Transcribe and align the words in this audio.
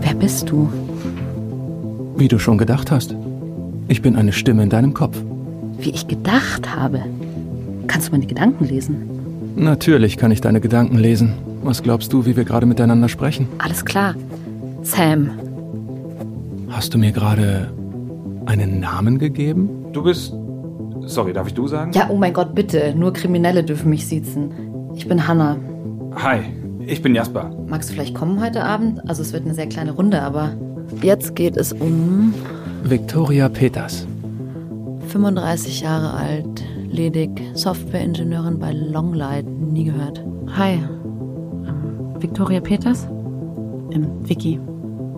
Wer 0.00 0.14
bist 0.14 0.50
du? 0.50 0.68
Wie 2.16 2.28
du 2.28 2.38
schon 2.38 2.58
gedacht 2.58 2.90
hast. 2.90 3.14
Ich 3.88 4.02
bin 4.02 4.16
eine 4.16 4.32
Stimme 4.32 4.62
in 4.62 4.70
deinem 4.70 4.94
Kopf. 4.94 5.18
Wie 5.78 5.90
ich 5.90 6.08
gedacht 6.08 6.74
habe. 6.74 7.02
Kannst 7.86 8.08
du 8.08 8.12
meine 8.12 8.26
Gedanken 8.26 8.64
lesen? 8.64 9.08
Natürlich 9.56 10.16
kann 10.16 10.30
ich 10.30 10.40
deine 10.40 10.60
Gedanken 10.60 10.98
lesen. 10.98 11.34
Was 11.62 11.82
glaubst 11.82 12.12
du, 12.12 12.26
wie 12.26 12.36
wir 12.36 12.44
gerade 12.44 12.66
miteinander 12.66 13.08
sprechen? 13.08 13.48
Alles 13.58 13.84
klar. 13.84 14.14
Sam. 14.82 15.30
Hast 16.68 16.94
du 16.94 16.98
mir 16.98 17.12
gerade 17.12 17.72
einen 18.46 18.80
Namen 18.80 19.18
gegeben? 19.18 19.68
Du 19.92 20.02
bist. 20.02 20.32
Sorry, 21.06 21.32
darf 21.32 21.48
ich 21.48 21.54
du 21.54 21.66
sagen? 21.66 21.92
Ja, 21.92 22.08
oh 22.10 22.16
mein 22.16 22.32
Gott, 22.32 22.54
bitte. 22.54 22.94
Nur 22.96 23.12
Kriminelle 23.12 23.64
dürfen 23.64 23.90
mich 23.90 24.06
siezen. 24.06 24.50
Ich 24.94 25.08
bin 25.08 25.26
Hannah. 25.26 25.56
Hi, 26.16 26.40
ich 26.88 27.02
bin 27.02 27.14
Jasper. 27.14 27.50
Magst 27.66 27.90
du 27.90 27.94
vielleicht 27.94 28.14
kommen 28.14 28.42
heute 28.42 28.64
Abend? 28.64 29.08
Also 29.08 29.22
es 29.22 29.32
wird 29.32 29.44
eine 29.44 29.54
sehr 29.54 29.68
kleine 29.68 29.92
Runde, 29.92 30.22
aber 30.22 30.52
jetzt 31.02 31.36
geht 31.36 31.56
es 31.56 31.72
um 31.72 32.34
Victoria 32.82 33.48
Peters. 33.48 34.06
35 35.08 35.82
Jahre 35.82 36.14
alt, 36.14 36.64
ledig, 36.90 37.30
Softwareingenieurin 37.54 38.58
bei 38.58 38.72
Longlight, 38.72 39.46
nie 39.46 39.84
gehört. 39.84 40.24
Hi. 40.56 40.74
Ähm, 40.74 42.14
Victoria 42.18 42.60
Peters? 42.60 43.06
Ähm, 43.92 44.08
Vicky. 44.20 44.58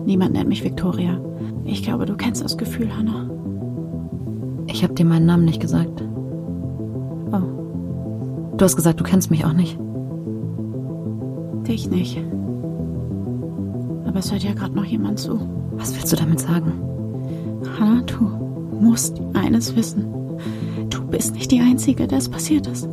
Niemand 0.05 0.33
nennt 0.33 0.49
mich 0.49 0.63
Victoria. 0.63 1.19
Ich 1.63 1.83
glaube, 1.83 2.05
du 2.05 2.15
kennst 2.15 2.43
das 2.43 2.57
Gefühl, 2.57 2.89
Hannah. 2.95 3.29
Ich 4.67 4.83
habe 4.83 4.93
dir 4.93 5.05
meinen 5.05 5.25
Namen 5.25 5.45
nicht 5.45 5.61
gesagt. 5.61 6.03
Oh. 7.31 8.57
Du 8.57 8.65
hast 8.65 8.75
gesagt, 8.75 8.99
du 8.99 9.03
kennst 9.03 9.31
mich 9.31 9.45
auch 9.45 9.53
nicht. 9.53 9.77
Dich 11.71 11.89
nicht. 11.89 12.17
Aber 14.05 14.19
es 14.19 14.29
hört 14.29 14.43
ja 14.43 14.53
gerade 14.53 14.75
noch 14.75 14.83
jemand 14.83 15.19
zu. 15.19 15.39
Was 15.77 15.95
willst 15.95 16.11
du 16.11 16.17
damit 16.17 16.41
sagen? 16.41 16.73
Hannah, 17.79 18.01
du 18.01 18.25
musst 18.77 19.21
eines 19.33 19.73
wissen. 19.73 20.13
Du 20.89 21.01
bist 21.07 21.33
nicht 21.33 21.49
die 21.49 21.61
Einzige, 21.61 22.09
der 22.09 22.17
es 22.17 22.27
passiert 22.27 22.67
ist. 22.67 22.89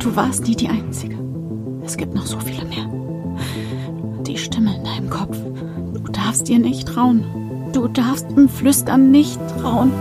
Du 0.00 0.16
warst 0.16 0.48
nie 0.48 0.56
die 0.56 0.68
Einzige. 0.68 1.16
Es 1.84 1.96
gibt 1.96 2.12
noch 2.12 2.26
so 2.26 2.40
viele 2.40 2.64
mehr. 2.64 2.90
Die 4.26 4.36
Stimme 4.36 4.74
in 4.74 4.82
deinem 4.82 5.10
Kopf. 5.10 5.38
Du 5.94 6.10
darfst 6.10 6.48
dir 6.48 6.58
nicht 6.58 6.88
trauen. 6.88 7.22
Du 7.72 7.86
darfst 7.86 8.26
im 8.32 8.48
Flüstern 8.48 9.12
nicht 9.12 9.38
trauen. 9.60 9.92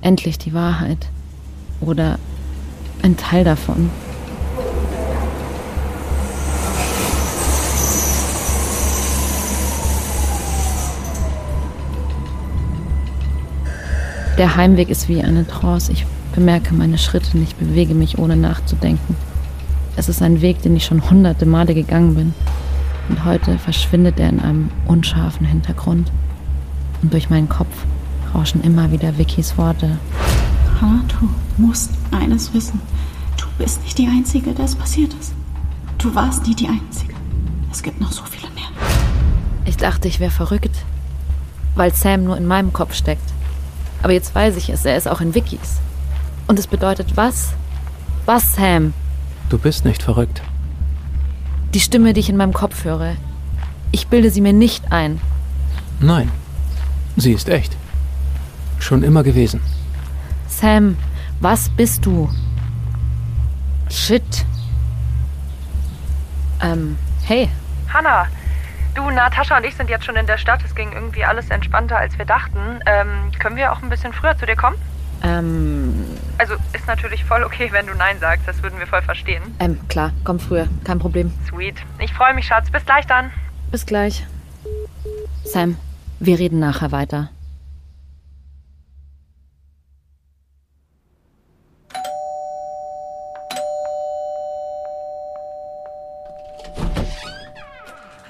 Endlich 0.00 0.38
die 0.38 0.54
Wahrheit. 0.54 1.08
Oder 1.80 2.18
ein 3.02 3.16
Teil 3.16 3.44
davon. 3.44 3.90
Der 14.40 14.56
Heimweg 14.56 14.88
ist 14.88 15.08
wie 15.10 15.22
eine 15.22 15.46
Trance. 15.46 15.92
Ich 15.92 16.06
bemerke 16.34 16.72
meine 16.72 16.96
Schritte 16.96 17.36
nicht, 17.36 17.58
bewege 17.58 17.94
mich 17.94 18.18
ohne 18.18 18.36
nachzudenken. 18.36 19.14
Es 19.96 20.08
ist 20.08 20.22
ein 20.22 20.40
Weg, 20.40 20.62
den 20.62 20.74
ich 20.76 20.86
schon 20.86 21.10
hunderte 21.10 21.44
Male 21.44 21.74
gegangen 21.74 22.14
bin. 22.14 22.34
Und 23.10 23.24
heute 23.26 23.58
verschwindet 23.58 24.18
er 24.18 24.30
in 24.30 24.40
einem 24.40 24.70
unscharfen 24.86 25.46
Hintergrund. 25.46 26.10
Und 27.02 27.12
durch 27.12 27.28
meinen 27.28 27.50
Kopf 27.50 27.84
rauschen 28.34 28.62
immer 28.62 28.92
wieder 28.92 29.18
Vickys 29.18 29.58
Worte. 29.58 29.98
Hannah, 30.80 31.04
du 31.08 31.28
musst 31.62 31.90
eines 32.10 32.54
wissen. 32.54 32.80
Du 33.36 33.46
bist 33.58 33.82
nicht 33.82 33.98
die 33.98 34.06
Einzige, 34.06 34.52
der 34.52 34.64
es 34.64 34.74
passiert 34.74 35.12
ist. 35.14 35.32
Du 35.98 36.14
warst 36.14 36.46
nie 36.46 36.54
die 36.54 36.68
Einzige. 36.68 37.14
Es 37.70 37.82
gibt 37.82 38.00
noch 38.00 38.12
so 38.12 38.22
viele 38.24 38.50
mehr. 38.52 38.68
Ich 39.66 39.76
dachte, 39.76 40.08
ich 40.08 40.20
wäre 40.20 40.30
verrückt, 40.30 40.84
weil 41.74 41.94
Sam 41.94 42.24
nur 42.24 42.36
in 42.36 42.46
meinem 42.46 42.72
Kopf 42.72 42.94
steckt. 42.94 43.30
Aber 44.02 44.12
jetzt 44.12 44.34
weiß 44.34 44.56
ich 44.56 44.70
es, 44.70 44.84
er 44.84 44.96
ist 44.96 45.08
auch 45.08 45.20
in 45.20 45.34
Vickys. 45.34 45.80
Und 46.46 46.58
es 46.58 46.66
bedeutet 46.66 47.16
was? 47.16 47.52
Was, 48.24 48.54
Sam? 48.54 48.94
Du 49.50 49.58
bist 49.58 49.84
nicht 49.84 50.02
verrückt. 50.02 50.42
Die 51.74 51.80
Stimme, 51.80 52.12
die 52.12 52.20
ich 52.20 52.30
in 52.30 52.36
meinem 52.36 52.54
Kopf 52.54 52.84
höre. 52.84 53.16
Ich 53.92 54.06
bilde 54.06 54.30
sie 54.30 54.40
mir 54.40 54.52
nicht 54.52 54.90
ein. 54.92 55.20
Nein, 56.00 56.30
sie 57.16 57.32
ist 57.32 57.48
echt. 57.48 57.76
Schon 58.78 59.02
immer 59.02 59.22
gewesen. 59.22 59.60
Sam, 60.50 60.96
was 61.40 61.68
bist 61.70 62.04
du? 62.04 62.28
Shit. 63.88 64.44
Ähm, 66.62 66.98
hey. 67.24 67.48
Hanna, 67.92 68.26
du, 68.94 69.08
Natascha 69.10 69.56
und 69.56 69.64
ich 69.64 69.74
sind 69.74 69.88
jetzt 69.88 70.04
schon 70.04 70.16
in 70.16 70.26
der 70.26 70.38
Stadt. 70.38 70.60
Es 70.64 70.74
ging 70.74 70.92
irgendwie 70.92 71.24
alles 71.24 71.48
entspannter, 71.50 71.96
als 71.96 72.16
wir 72.18 72.24
dachten. 72.24 72.80
Ähm, 72.86 73.30
können 73.38 73.56
wir 73.56 73.72
auch 73.72 73.82
ein 73.82 73.88
bisschen 73.88 74.12
früher 74.12 74.36
zu 74.36 74.46
dir 74.46 74.56
kommen? 74.56 74.76
Ähm, 75.22 76.04
Also 76.38 76.54
ist 76.72 76.86
natürlich 76.86 77.24
voll 77.24 77.42
okay, 77.42 77.68
wenn 77.72 77.86
du 77.86 77.94
Nein 77.94 78.18
sagst. 78.20 78.46
Das 78.46 78.62
würden 78.62 78.78
wir 78.78 78.86
voll 78.86 79.02
verstehen. 79.02 79.42
ähm, 79.58 79.78
klar, 79.88 80.12
komm 80.24 80.38
früher. 80.38 80.66
Kein 80.84 80.98
Problem. 80.98 81.32
Sweet. 81.48 81.76
Ich 81.98 82.12
freue 82.12 82.34
mich, 82.34 82.46
Schatz. 82.46 82.70
Bis 82.70 82.84
gleich 82.84 83.06
dann. 83.06 83.30
Bis 83.70 83.86
gleich. 83.86 84.26
Sam, 85.44 85.76
wir 86.18 86.38
reden 86.38 86.58
nachher 86.58 86.92
weiter. 86.92 87.30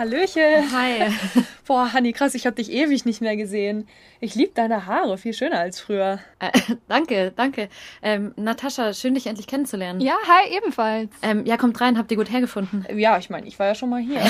Hallöchen. 0.00 0.72
Hi. 0.72 1.12
Boah, 1.66 1.92
Hanni, 1.92 2.14
krass, 2.14 2.34
ich 2.34 2.46
hab 2.46 2.56
dich 2.56 2.72
ewig 2.72 3.04
nicht 3.04 3.20
mehr 3.20 3.36
gesehen. 3.36 3.86
Ich 4.18 4.34
lieb 4.34 4.54
deine 4.54 4.86
Haare, 4.86 5.18
viel 5.18 5.34
schöner 5.34 5.58
als 5.58 5.78
früher. 5.78 6.20
Äh, 6.38 6.52
danke, 6.88 7.34
danke. 7.36 7.68
Ähm, 8.00 8.32
Natascha, 8.36 8.94
schön, 8.94 9.12
dich 9.12 9.26
endlich 9.26 9.46
kennenzulernen. 9.46 10.00
Ja, 10.00 10.14
hi, 10.26 10.56
ebenfalls. 10.56 11.10
Ähm, 11.20 11.44
ja, 11.44 11.58
kommt 11.58 11.78
rein, 11.82 11.98
habt 11.98 12.10
ihr 12.10 12.16
gut 12.16 12.32
hergefunden? 12.32 12.86
Ja, 12.96 13.18
ich 13.18 13.28
meine, 13.28 13.46
ich 13.46 13.58
war 13.58 13.66
ja 13.66 13.74
schon 13.74 13.90
mal 13.90 14.00
hier. 14.00 14.22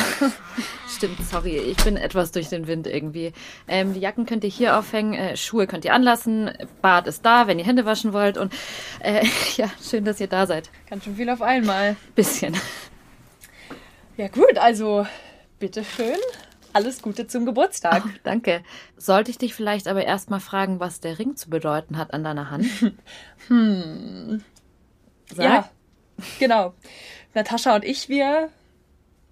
Stimmt, 0.89 1.23
sorry, 1.31 1.59
ich 1.59 1.77
bin 1.85 1.97
etwas 1.97 2.33
durch 2.33 2.49
den 2.49 2.67
Wind 2.67 2.89
irgendwie. 2.89 3.33
Ähm, 3.69 3.95
die 3.95 4.01
Jacken 4.01 4.27
könnt 4.27 4.43
ihr 4.43 4.51
hier 4.51 4.77
aufhängen, 4.77 5.15
äh, 5.15 5.37
Schuhe 5.37 5.69
könnt 5.69 5.85
ihr 5.85 5.95
anlassen, 5.95 6.51
Bad 6.83 7.07
ist 7.07 7.25
da, 7.25 7.47
wenn 7.47 7.61
ihr 7.61 7.65
Hände 7.65 7.85
waschen 7.85 8.13
wollt 8.13 8.39
und 8.39 8.53
äh, 9.05 9.25
ja, 9.57 9.71
schön, 9.81 10.05
dass 10.05 10.19
ihr 10.19 10.27
da 10.27 10.49
seid. 10.49 10.69
Ganz 10.89 11.05
schön 11.05 11.15
viel 11.15 11.31
auf 11.31 11.43
einmal. 11.43 11.95
Bisschen. 12.17 12.57
Ja 14.17 14.27
gut, 14.27 14.59
also 14.59 15.07
bitteschön. 15.61 16.17
Alles 16.73 17.03
Gute 17.03 17.27
zum 17.27 17.47
Geburtstag. 17.47 18.03
Oh, 18.07 18.11
danke. 18.23 18.63
Sollte 18.97 19.31
ich 19.31 19.39
dich 19.39 19.55
vielleicht 19.55 19.89
aber 19.89 20.05
erst 20.05 20.31
mal 20.31 20.41
fragen, 20.41 20.81
was 20.81 21.01
der 21.01 21.19
Ring 21.19 21.37
zu 21.37 21.51
bedeuten 21.51 21.97
hat 21.97 22.13
an 22.13 22.25
deiner 22.25 22.51
Hand? 22.51 22.67
Hm. 23.49 24.45
Sag. 25.35 25.45
Ja, 25.45 25.71
genau. 26.39 26.75
Natascha 27.35 27.75
und 27.75 27.85
ich, 27.85 28.09
wir, 28.09 28.51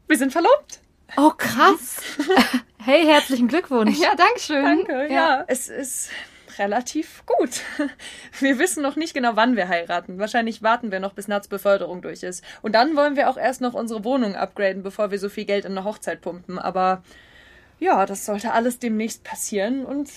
wir 0.08 0.18
sind 0.18 0.32
verlobt. 0.32 0.80
Oh, 1.16 1.30
krass. 1.36 2.00
hey, 2.78 3.04
herzlichen 3.04 3.48
Glückwunsch. 3.48 3.98
Ja, 3.98 4.14
danke 4.16 4.40
schön. 4.40 4.64
Danke, 4.64 5.12
ja. 5.12 5.44
Es 5.46 5.68
ist 5.68 6.10
relativ 6.58 7.24
gut. 7.26 7.62
Wir 8.40 8.58
wissen 8.58 8.82
noch 8.82 8.96
nicht 8.96 9.14
genau, 9.14 9.36
wann 9.36 9.56
wir 9.56 9.68
heiraten. 9.68 10.18
Wahrscheinlich 10.18 10.62
warten 10.62 10.90
wir 10.90 11.00
noch, 11.00 11.12
bis 11.12 11.28
Nats 11.28 11.48
Beförderung 11.48 12.02
durch 12.02 12.22
ist. 12.22 12.44
Und 12.62 12.74
dann 12.74 12.96
wollen 12.96 13.16
wir 13.16 13.28
auch 13.28 13.36
erst 13.36 13.60
noch 13.60 13.74
unsere 13.74 14.04
Wohnung 14.04 14.34
upgraden, 14.34 14.82
bevor 14.82 15.10
wir 15.10 15.18
so 15.18 15.28
viel 15.28 15.44
Geld 15.44 15.64
in 15.64 15.72
eine 15.72 15.84
Hochzeit 15.84 16.20
pumpen. 16.20 16.58
Aber 16.58 17.02
ja, 17.78 18.06
das 18.06 18.26
sollte 18.26 18.52
alles 18.52 18.78
demnächst 18.78 19.24
passieren 19.24 19.84
und 19.84 20.10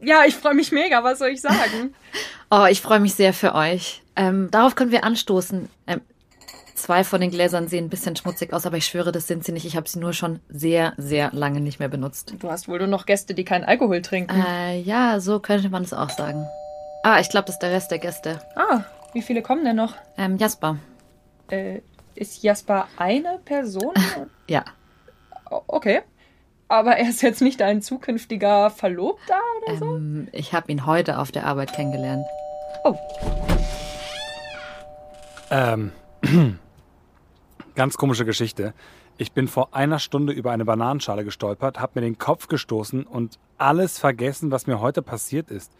ja, 0.00 0.24
ich 0.26 0.36
freue 0.36 0.54
mich 0.54 0.70
mega, 0.70 1.02
was 1.02 1.18
soll 1.18 1.28
ich 1.28 1.40
sagen? 1.40 1.94
Oh, 2.50 2.64
ich 2.64 2.80
freue 2.80 2.98
mich 2.98 3.12
sehr 3.12 3.34
für 3.34 3.54
euch. 3.54 4.00
Ähm, 4.16 4.50
darauf 4.50 4.74
können 4.74 4.90
wir 4.90 5.04
anstoßen. 5.04 5.68
Ähm, 5.86 6.00
zwei 6.78 7.04
von 7.04 7.20
den 7.20 7.30
Gläsern 7.30 7.68
sehen 7.68 7.86
ein 7.86 7.88
bisschen 7.90 8.16
schmutzig 8.16 8.52
aus, 8.52 8.66
aber 8.66 8.76
ich 8.76 8.86
schwöre, 8.86 9.12
das 9.12 9.26
sind 9.26 9.44
sie 9.44 9.52
nicht. 9.52 9.66
Ich 9.66 9.76
habe 9.76 9.88
sie 9.88 9.98
nur 9.98 10.12
schon 10.12 10.40
sehr, 10.48 10.92
sehr 10.96 11.30
lange 11.32 11.60
nicht 11.60 11.78
mehr 11.78 11.88
benutzt. 11.88 12.34
Du 12.38 12.50
hast 12.50 12.68
wohl 12.68 12.78
nur 12.78 12.86
noch 12.88 13.06
Gäste, 13.06 13.34
die 13.34 13.44
keinen 13.44 13.64
Alkohol 13.64 14.02
trinken. 14.02 14.34
Äh, 14.46 14.80
ja, 14.80 15.20
so 15.20 15.40
könnte 15.40 15.68
man 15.70 15.82
es 15.82 15.92
auch 15.92 16.10
sagen. 16.10 16.46
Ah, 17.02 17.20
ich 17.20 17.28
glaube, 17.30 17.46
das 17.46 17.56
ist 17.56 17.60
der 17.62 17.70
Rest 17.72 17.90
der 17.90 17.98
Gäste. 17.98 18.40
Ah, 18.56 18.80
wie 19.12 19.22
viele 19.22 19.42
kommen 19.42 19.64
denn 19.64 19.76
noch? 19.76 19.94
Ähm, 20.16 20.36
Jasper. 20.38 20.78
Äh, 21.50 21.80
ist 22.14 22.42
Jasper 22.42 22.88
eine 22.96 23.38
Person? 23.44 23.92
Ja. 24.48 24.64
Okay. 25.66 26.00
Aber 26.68 26.96
er 26.96 27.08
ist 27.08 27.22
jetzt 27.22 27.40
nicht 27.42 27.60
ein 27.62 27.80
zukünftiger 27.82 28.70
Verlobter 28.70 29.38
oder 29.66 29.76
so? 29.76 29.96
Ähm, 29.96 30.28
ich 30.32 30.52
habe 30.54 30.70
ihn 30.72 30.84
heute 30.86 31.18
auf 31.18 31.30
der 31.32 31.46
Arbeit 31.46 31.72
kennengelernt. 31.72 32.24
Oh, 32.84 32.94
Ähm, 35.50 35.92
ganz 37.78 37.96
komische 37.96 38.24
Geschichte. 38.24 38.74
Ich 39.18 39.30
bin 39.30 39.46
vor 39.46 39.68
einer 39.72 40.00
Stunde 40.00 40.32
über 40.32 40.50
eine 40.50 40.64
Bananenschale 40.64 41.24
gestolpert, 41.24 41.78
habe 41.78 41.92
mir 41.94 42.00
den 42.00 42.18
Kopf 42.18 42.48
gestoßen 42.48 43.04
und 43.04 43.38
alles 43.56 44.00
vergessen, 44.00 44.50
was 44.50 44.66
mir 44.66 44.80
heute 44.80 45.00
passiert 45.00 45.48
ist. 45.48 45.70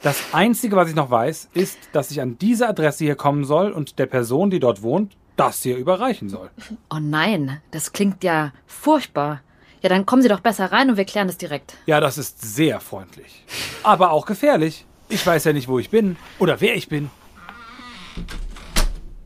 Das 0.00 0.32
Einzige, 0.32 0.76
was 0.76 0.88
ich 0.88 0.94
noch 0.94 1.10
weiß, 1.10 1.48
ist, 1.52 1.76
dass 1.90 2.12
ich 2.12 2.20
an 2.20 2.38
diese 2.38 2.68
Adresse 2.68 3.02
hier 3.02 3.16
kommen 3.16 3.44
soll 3.44 3.72
und 3.72 3.98
der 3.98 4.06
Person, 4.06 4.48
die 4.50 4.60
dort 4.60 4.82
wohnt, 4.82 5.16
das 5.34 5.60
hier 5.60 5.76
überreichen 5.76 6.28
soll. 6.28 6.50
Oh 6.88 7.00
nein, 7.00 7.60
das 7.72 7.92
klingt 7.92 8.22
ja 8.22 8.52
furchtbar. 8.66 9.40
Ja, 9.82 9.88
dann 9.88 10.06
kommen 10.06 10.22
Sie 10.22 10.28
doch 10.28 10.38
besser 10.38 10.70
rein 10.70 10.88
und 10.88 10.96
wir 10.96 11.04
klären 11.04 11.26
das 11.26 11.36
direkt. 11.36 11.76
Ja, 11.86 11.98
das 11.98 12.16
ist 12.16 12.42
sehr 12.42 12.78
freundlich. 12.78 13.44
Aber 13.82 14.12
auch 14.12 14.26
gefährlich. 14.26 14.86
Ich 15.08 15.26
weiß 15.26 15.42
ja 15.42 15.52
nicht, 15.52 15.66
wo 15.66 15.80
ich 15.80 15.90
bin 15.90 16.16
oder 16.38 16.60
wer 16.60 16.76
ich 16.76 16.88
bin. 16.88 17.10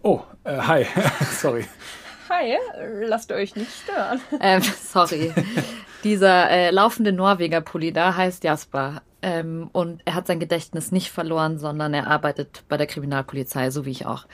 Oh, 0.01 0.23
äh, 0.49 0.61
hi. 0.61 0.87
Sorry. 1.31 1.65
Hi, 2.31 2.57
lasst 3.05 3.33
euch 3.33 3.57
nicht 3.57 3.71
stören. 3.85 4.21
Ähm, 4.41 4.63
sorry. 4.63 5.33
Dieser 6.05 6.51
äh, 6.51 6.71
laufende 6.71 7.13
Norweger-Pulli 7.13 7.93
da 7.93 8.17
heißt 8.17 8.45
Jasper. 8.45 9.03
Ähm, 9.23 9.71
und 9.73 10.03
er 10.05 10.15
hat 10.15 10.27
sein 10.27 10.39
Gedächtnis 10.39 10.93
nicht 10.93 11.11
verloren, 11.11 11.59
sondern 11.59 11.95
er 11.95 12.07
arbeitet 12.07 12.65
bei 12.69 12.77
der 12.77 12.87
Kriminalpolizei, 12.87 13.71
so 13.71 13.85
wie 13.85 13.91
ich 13.91 14.07
auch. 14.07 14.27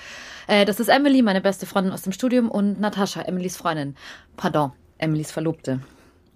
Äh, 0.47 0.65
das 0.65 0.81
ist 0.81 0.89
Emily, 0.89 1.23
meine 1.23 1.41
beste 1.41 1.67
Freundin 1.67 1.93
aus 1.93 2.03
dem 2.03 2.13
Studium, 2.13 2.51
und 2.51 2.81
Natascha, 2.81 3.23
Emilys 3.23 3.57
Freundin. 3.57 3.97
Pardon, 4.37 4.73
Emilys 4.99 5.31
Verlobte. 5.31 5.81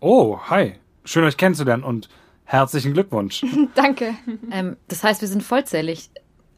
Oh, 0.01 0.39
hi. 0.49 0.75
Schön 1.05 1.25
euch 1.25 1.37
kennenzulernen 1.37 1.83
und 1.83 2.09
herzlichen 2.45 2.95
Glückwunsch. 2.95 3.45
Danke. 3.75 4.15
Ähm, 4.53 4.77
das 4.87 5.03
heißt, 5.03 5.21
wir 5.21 5.29
sind 5.29 5.43
vollzählig. 5.43 6.11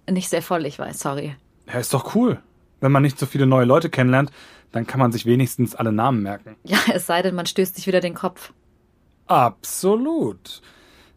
Nicht 0.08 0.28
sehr 0.28 0.42
voll, 0.42 0.66
ich 0.66 0.78
weiß, 0.78 1.00
sorry. 1.00 1.36
Ja, 1.66 1.80
ist 1.80 1.94
doch 1.94 2.14
cool. 2.14 2.40
Wenn 2.80 2.92
man 2.92 3.02
nicht 3.02 3.18
so 3.18 3.26
viele 3.26 3.46
neue 3.46 3.64
Leute 3.64 3.90
kennenlernt, 3.90 4.30
dann 4.72 4.86
kann 4.86 5.00
man 5.00 5.12
sich 5.12 5.26
wenigstens 5.26 5.74
alle 5.74 5.92
Namen 5.92 6.22
merken. 6.22 6.56
Ja, 6.64 6.78
es 6.92 7.06
sei 7.06 7.22
denn, 7.22 7.34
man 7.34 7.46
stößt 7.46 7.76
sich 7.76 7.86
wieder 7.86 8.00
den 8.00 8.14
Kopf. 8.14 8.52
Absolut. 9.26 10.62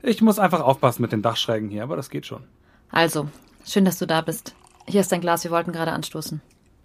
Ich 0.01 0.21
muss 0.21 0.39
einfach 0.39 0.61
aufpassen 0.61 1.01
mit 1.01 1.11
den 1.11 1.21
Dachschrägen 1.21 1.69
hier, 1.69 1.83
aber 1.83 1.95
das 1.95 2.09
geht 2.09 2.25
schon. 2.25 2.43
Also, 2.91 3.29
schön, 3.65 3.85
dass 3.85 3.97
du 3.97 4.05
da 4.05 4.21
bist. 4.21 4.53
Hier 4.85 5.01
ist 5.01 5.11
dein 5.11 5.21
Glas, 5.21 5.43
wir 5.43 5.51
wollten 5.51 5.71
gerade 5.71 5.93
anstoßen. 5.93 6.41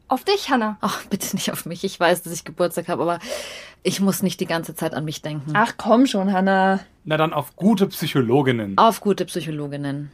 Auf 0.07 0.25
dich, 0.25 0.49
Hannah. 0.49 0.79
Ach, 0.81 1.05
bitte 1.07 1.37
nicht 1.37 1.53
auf 1.53 1.67
mich. 1.67 1.85
Ich 1.85 1.99
weiß, 2.01 2.23
dass 2.23 2.33
ich 2.33 2.45
Geburtstag 2.45 2.89
habe, 2.89 3.03
aber 3.03 3.19
ich 3.83 4.01
muss 4.01 4.23
nicht 4.23 4.41
die 4.41 4.47
ganze 4.47 4.75
Zeit 4.75 4.95
an 4.95 5.05
mich 5.05 5.21
denken. 5.21 5.53
Ach 5.55 5.75
komm 5.77 6.07
schon, 6.07 6.33
Hannah. 6.33 6.81
Na 7.05 7.17
dann 7.19 7.35
auf 7.35 7.57
gute 7.57 7.87
Psychologinnen. 7.89 8.79
Auf 8.79 9.01
gute 9.01 9.27
Psychologinnen. 9.27 10.11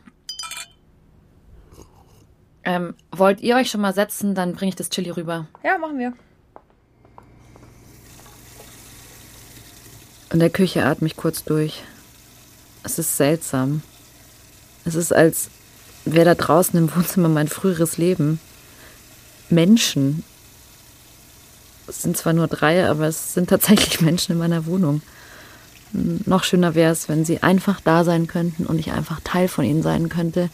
Ähm, 2.65 2.95
wollt 3.13 3.41
ihr 3.41 3.57
euch 3.57 3.71
schon 3.71 3.83
mal 3.83 3.95
setzen, 3.95 4.35
dann 4.35 4.55
bringe 4.55 4.71
ich 4.71 4.77
das 4.77 4.89
Chili 4.89 5.11
rüber. 5.11 5.47
Ja, 5.63 5.77
machen 5.79 5.99
wir. 5.99 6.15
In 10.33 10.41
der 10.41 10.51
Küche 10.51 10.85
atme 10.85 11.07
ich 11.07 11.17
kurz 11.17 11.45
durch. 11.45 11.83
Es 12.83 12.99
ist 12.99 13.17
seltsam. 13.17 13.83
Es 14.85 14.95
ist, 14.95 15.13
als 15.13 15.51
wäre 16.05 16.25
da 16.25 16.35
draußen 16.35 16.79
im 16.79 16.95
Wohnzimmer 16.95 17.29
mein 17.29 17.49
früheres 17.49 17.99
Leben. 17.99 18.41
Menschen. 19.51 20.25
Es 21.87 22.03
sind 22.03 22.17
zwar 22.17 22.33
nur 22.33 22.49
drei, 22.49 22.89
aber 22.89 23.07
es 23.07 23.35
sind 23.35 23.51
tatsächlich 23.51 24.01
Menschen 24.01 24.33
in 24.33 24.39
meiner 24.39 24.67
Wohnung. 24.67 25.03
Noch 25.93 26.43
schöner 26.43 26.75
wäre 26.75 26.93
es, 26.93 27.09
wenn 27.09 27.25
sie 27.25 27.43
einfach 27.43 27.81
da 27.81 28.05
sein 28.05 28.27
könnten 28.27 28.67
und 28.67 28.79
ich 28.79 28.91
einfach 28.91 29.21
Teil 29.23 29.49
von 29.49 29.65
ihnen 29.65 29.83
sein 29.83 30.09
könnte, 30.09 30.51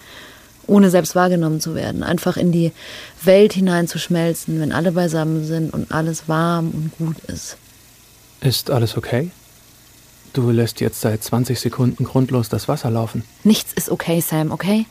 ohne 0.70 0.88
selbst 0.90 1.14
wahrgenommen 1.14 1.60
zu 1.60 1.74
werden. 1.74 2.02
Einfach 2.02 2.36
in 2.36 2.52
die 2.52 2.72
Welt 3.22 3.52
hineinzuschmelzen, 3.52 4.60
wenn 4.60 4.72
alle 4.72 4.92
beisammen 4.92 5.44
sind 5.44 5.74
und 5.74 5.92
alles 5.92 6.28
warm 6.28 6.70
und 6.70 6.96
gut 6.96 7.18
ist. 7.26 7.56
Ist 8.40 8.70
alles 8.70 8.96
okay? 8.96 9.30
Du 10.32 10.50
lässt 10.50 10.80
jetzt 10.80 11.00
seit 11.00 11.22
20 11.22 11.58
Sekunden 11.58 12.04
grundlos 12.04 12.48
das 12.48 12.68
Wasser 12.68 12.90
laufen. 12.90 13.24
Nichts 13.42 13.72
ist 13.72 13.90
okay, 13.90 14.20
Sam, 14.20 14.52
okay? 14.52 14.86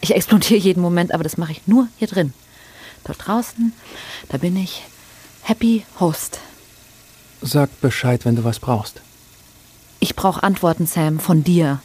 Ich 0.00 0.14
explodiere 0.14 0.60
jeden 0.60 0.80
Moment, 0.80 1.12
aber 1.12 1.24
das 1.24 1.36
mache 1.36 1.52
ich 1.52 1.66
nur 1.66 1.88
hier 1.98 2.08
drin. 2.08 2.32
Dort 3.04 3.26
draußen, 3.26 3.72
da 4.28 4.38
bin 4.38 4.56
ich 4.56 4.82
Happy 5.42 5.84
Host. 5.98 6.38
Sag 7.42 7.80
Bescheid, 7.80 8.24
wenn 8.24 8.36
du 8.36 8.44
was 8.44 8.60
brauchst. 8.60 9.00
Ich 9.98 10.14
brauche 10.14 10.42
Antworten, 10.42 10.86
Sam, 10.86 11.18
von 11.18 11.42
dir. 11.42 11.80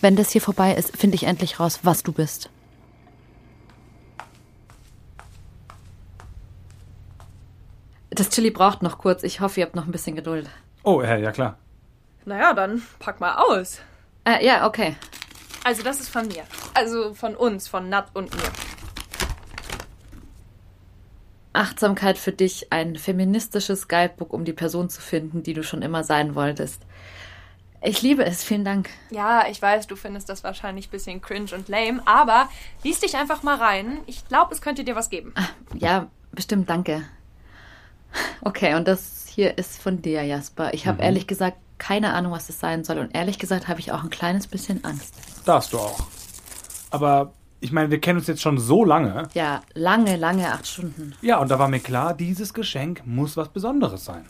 Wenn 0.00 0.16
das 0.16 0.30
hier 0.30 0.40
vorbei 0.40 0.74
ist, 0.74 0.96
finde 0.96 1.14
ich 1.14 1.24
endlich 1.24 1.58
raus, 1.58 1.80
was 1.82 2.02
du 2.02 2.12
bist. 2.12 2.50
Das 8.10 8.30
Chili 8.30 8.50
braucht 8.50 8.82
noch 8.82 8.98
kurz. 8.98 9.22
Ich 9.24 9.40
hoffe, 9.40 9.60
ihr 9.60 9.66
habt 9.66 9.76
noch 9.76 9.84
ein 9.84 9.92
bisschen 9.92 10.16
Geduld. 10.16 10.48
Oh, 10.84 11.02
ja, 11.02 11.16
ja 11.16 11.32
klar. 11.32 11.58
Naja, 12.24 12.54
dann 12.54 12.82
pack 12.98 13.20
mal 13.20 13.36
aus. 13.36 13.80
Äh, 14.24 14.44
ja, 14.44 14.66
okay. 14.66 14.96
Also, 15.64 15.82
das 15.82 16.00
ist 16.00 16.08
von 16.08 16.26
mir. 16.26 16.44
Also 16.74 17.12
von 17.12 17.36
uns, 17.36 17.68
von 17.68 17.88
Nat 17.88 18.08
und 18.14 18.34
mir. 18.34 18.50
Achtsamkeit 21.52 22.18
für 22.18 22.32
dich, 22.32 22.72
ein 22.72 22.96
feministisches 22.96 23.88
Guidebook, 23.88 24.32
um 24.32 24.44
die 24.44 24.52
Person 24.52 24.88
zu 24.88 25.00
finden, 25.00 25.42
die 25.42 25.54
du 25.54 25.62
schon 25.62 25.82
immer 25.82 26.04
sein 26.04 26.34
wolltest. 26.34 26.85
Ich 27.86 28.02
liebe 28.02 28.24
es, 28.24 28.42
vielen 28.42 28.64
Dank. 28.64 28.90
Ja, 29.10 29.46
ich 29.48 29.62
weiß, 29.62 29.86
du 29.86 29.94
findest 29.94 30.28
das 30.28 30.42
wahrscheinlich 30.42 30.88
ein 30.88 30.90
bisschen 30.90 31.20
cringe 31.20 31.54
und 31.54 31.68
lame, 31.68 32.02
aber 32.04 32.48
lies 32.82 32.98
dich 32.98 33.16
einfach 33.16 33.44
mal 33.44 33.58
rein. 33.58 33.98
Ich 34.06 34.26
glaube, 34.26 34.52
es 34.52 34.60
könnte 34.60 34.82
dir 34.82 34.96
was 34.96 35.08
geben. 35.08 35.32
Ja, 35.74 36.08
bestimmt, 36.32 36.68
danke. 36.68 37.04
Okay, 38.40 38.74
und 38.74 38.88
das 38.88 39.26
hier 39.28 39.56
ist 39.56 39.80
von 39.80 40.02
dir, 40.02 40.24
Jasper. 40.24 40.74
Ich 40.74 40.88
habe 40.88 41.00
ehrlich 41.00 41.28
gesagt 41.28 41.58
keine 41.78 42.12
Ahnung, 42.12 42.32
was 42.32 42.48
das 42.48 42.58
sein 42.58 42.82
soll. 42.82 42.98
Und 42.98 43.14
ehrlich 43.14 43.38
gesagt 43.38 43.68
habe 43.68 43.78
ich 43.78 43.92
auch 43.92 44.02
ein 44.02 44.10
kleines 44.10 44.48
bisschen 44.48 44.84
Angst. 44.84 45.14
Darfst 45.44 45.72
du 45.72 45.78
auch. 45.78 46.06
Aber 46.90 47.34
ich 47.60 47.70
meine, 47.70 47.92
wir 47.92 48.00
kennen 48.00 48.18
uns 48.18 48.26
jetzt 48.26 48.42
schon 48.42 48.58
so 48.58 48.84
lange. 48.84 49.28
Ja, 49.34 49.62
lange, 49.74 50.16
lange 50.16 50.50
acht 50.50 50.66
Stunden. 50.66 51.14
Ja, 51.22 51.38
und 51.38 51.52
da 51.52 51.58
war 51.60 51.68
mir 51.68 51.80
klar, 51.80 52.14
dieses 52.14 52.52
Geschenk 52.52 53.06
muss 53.06 53.36
was 53.36 53.48
Besonderes 53.48 54.04
sein. 54.04 54.24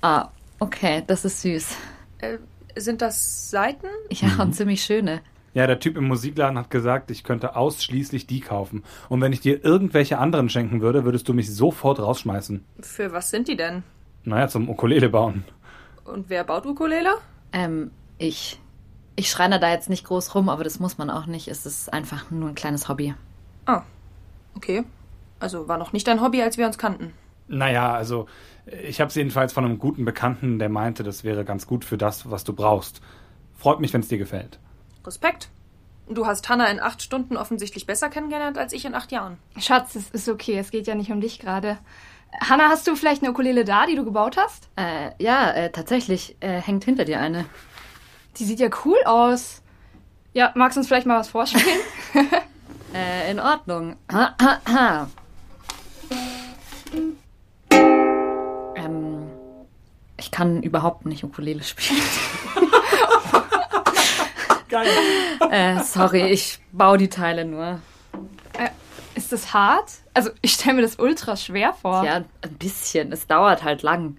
Ah, 0.00 0.28
okay, 0.58 1.02
das 1.06 1.26
ist 1.26 1.42
süß. 1.42 1.76
Äh, 2.18 2.38
sind 2.76 3.02
das 3.02 3.50
Seiten? 3.50 3.86
Ja, 4.10 4.42
und 4.42 4.54
ziemlich 4.54 4.82
schöne. 4.82 5.20
Ja, 5.54 5.66
der 5.66 5.80
Typ 5.80 5.98
im 5.98 6.08
Musikladen 6.08 6.56
hat 6.56 6.70
gesagt, 6.70 7.10
ich 7.10 7.24
könnte 7.24 7.56
ausschließlich 7.56 8.26
die 8.26 8.40
kaufen. 8.40 8.84
Und 9.10 9.20
wenn 9.20 9.32
ich 9.32 9.40
dir 9.40 9.62
irgendwelche 9.64 10.18
anderen 10.18 10.48
schenken 10.48 10.80
würde, 10.80 11.04
würdest 11.04 11.28
du 11.28 11.34
mich 11.34 11.54
sofort 11.54 12.00
rausschmeißen. 12.00 12.64
Für 12.80 13.12
was 13.12 13.30
sind 13.30 13.48
die 13.48 13.56
denn? 13.56 13.82
Naja, 14.24 14.48
zum 14.48 14.70
Ukulele 14.70 15.10
bauen. 15.10 15.44
Und 16.04 16.30
wer 16.30 16.44
baut 16.44 16.66
Ukulele? 16.66 17.10
Ähm, 17.52 17.90
ich. 18.18 18.58
Ich 19.14 19.28
schreine 19.28 19.60
da 19.60 19.70
jetzt 19.70 19.90
nicht 19.90 20.06
groß 20.06 20.34
rum, 20.34 20.48
aber 20.48 20.64
das 20.64 20.80
muss 20.80 20.96
man 20.96 21.10
auch 21.10 21.26
nicht. 21.26 21.48
Es 21.48 21.66
ist 21.66 21.92
einfach 21.92 22.30
nur 22.30 22.48
ein 22.48 22.54
kleines 22.54 22.88
Hobby. 22.88 23.14
Ah, 23.66 23.82
okay. 24.56 24.84
Also 25.38 25.68
war 25.68 25.76
noch 25.76 25.92
nicht 25.92 26.08
dein 26.08 26.22
Hobby, 26.22 26.40
als 26.40 26.56
wir 26.56 26.66
uns 26.66 26.78
kannten. 26.78 27.12
Naja, 27.46 27.92
also 27.92 28.26
ich 28.66 29.00
habe 29.00 29.08
es 29.08 29.14
jedenfalls 29.14 29.52
von 29.52 29.64
einem 29.64 29.78
guten 29.78 30.04
Bekannten, 30.04 30.58
der 30.58 30.68
meinte, 30.68 31.02
das 31.02 31.24
wäre 31.24 31.44
ganz 31.44 31.66
gut 31.66 31.84
für 31.84 31.98
das, 31.98 32.30
was 32.30 32.44
du 32.44 32.52
brauchst. 32.52 33.00
Freut 33.56 33.80
mich, 33.80 33.92
wenn 33.92 34.00
es 34.00 34.08
dir 34.08 34.18
gefällt. 34.18 34.58
Respekt. 35.06 35.48
Du 36.08 36.26
hast 36.26 36.48
Hannah 36.48 36.66
in 36.66 36.80
acht 36.80 37.02
Stunden 37.02 37.36
offensichtlich 37.36 37.86
besser 37.86 38.08
kennengelernt 38.08 38.58
als 38.58 38.72
ich 38.72 38.84
in 38.84 38.94
acht 38.94 39.12
Jahren. 39.12 39.38
Schatz, 39.58 39.94
es 39.94 40.10
ist 40.10 40.28
okay, 40.28 40.58
es 40.58 40.70
geht 40.70 40.86
ja 40.86 40.94
nicht 40.94 41.10
um 41.10 41.20
dich 41.20 41.38
gerade. 41.38 41.78
Hannah, 42.40 42.68
hast 42.68 42.86
du 42.86 42.96
vielleicht 42.96 43.22
eine 43.22 43.30
Ukulele 43.30 43.64
da, 43.64 43.86
die 43.86 43.94
du 43.94 44.04
gebaut 44.04 44.36
hast? 44.36 44.68
Äh, 44.76 45.10
ja, 45.22 45.50
äh, 45.52 45.70
tatsächlich 45.70 46.36
äh, 46.40 46.60
hängt 46.60 46.84
hinter 46.84 47.04
dir 47.04 47.20
eine. 47.20 47.44
Die 48.36 48.44
sieht 48.44 48.60
ja 48.60 48.68
cool 48.84 48.98
aus. 49.04 49.62
Ja, 50.32 50.50
magst 50.54 50.76
du 50.76 50.80
uns 50.80 50.88
vielleicht 50.88 51.06
mal 51.06 51.18
was 51.18 51.28
vorspielen? 51.28 51.80
Äh, 52.94 53.30
in 53.30 53.40
Ordnung. 53.40 53.96
Kann 60.32 60.62
überhaupt 60.62 61.06
nicht 61.06 61.22
Ukulele 61.22 61.62
spielen. 61.62 62.02
Geil. 64.68 64.88
äh, 65.50 65.82
sorry, 65.84 66.30
ich 66.30 66.58
baue 66.72 66.98
die 66.98 67.08
Teile 67.08 67.44
nur. 67.44 67.80
äh, 68.58 68.70
ist 69.14 69.30
das 69.30 69.52
hart? 69.52 69.92
Also, 70.14 70.30
ich 70.40 70.54
stelle 70.54 70.76
mir 70.76 70.82
das 70.82 70.98
ultra 70.98 71.36
schwer 71.36 71.74
vor. 71.74 72.04
Ja, 72.04 72.16
ein 72.16 72.54
bisschen. 72.58 73.12
Es 73.12 73.26
dauert 73.26 73.62
halt 73.62 73.82
lang. 73.82 74.16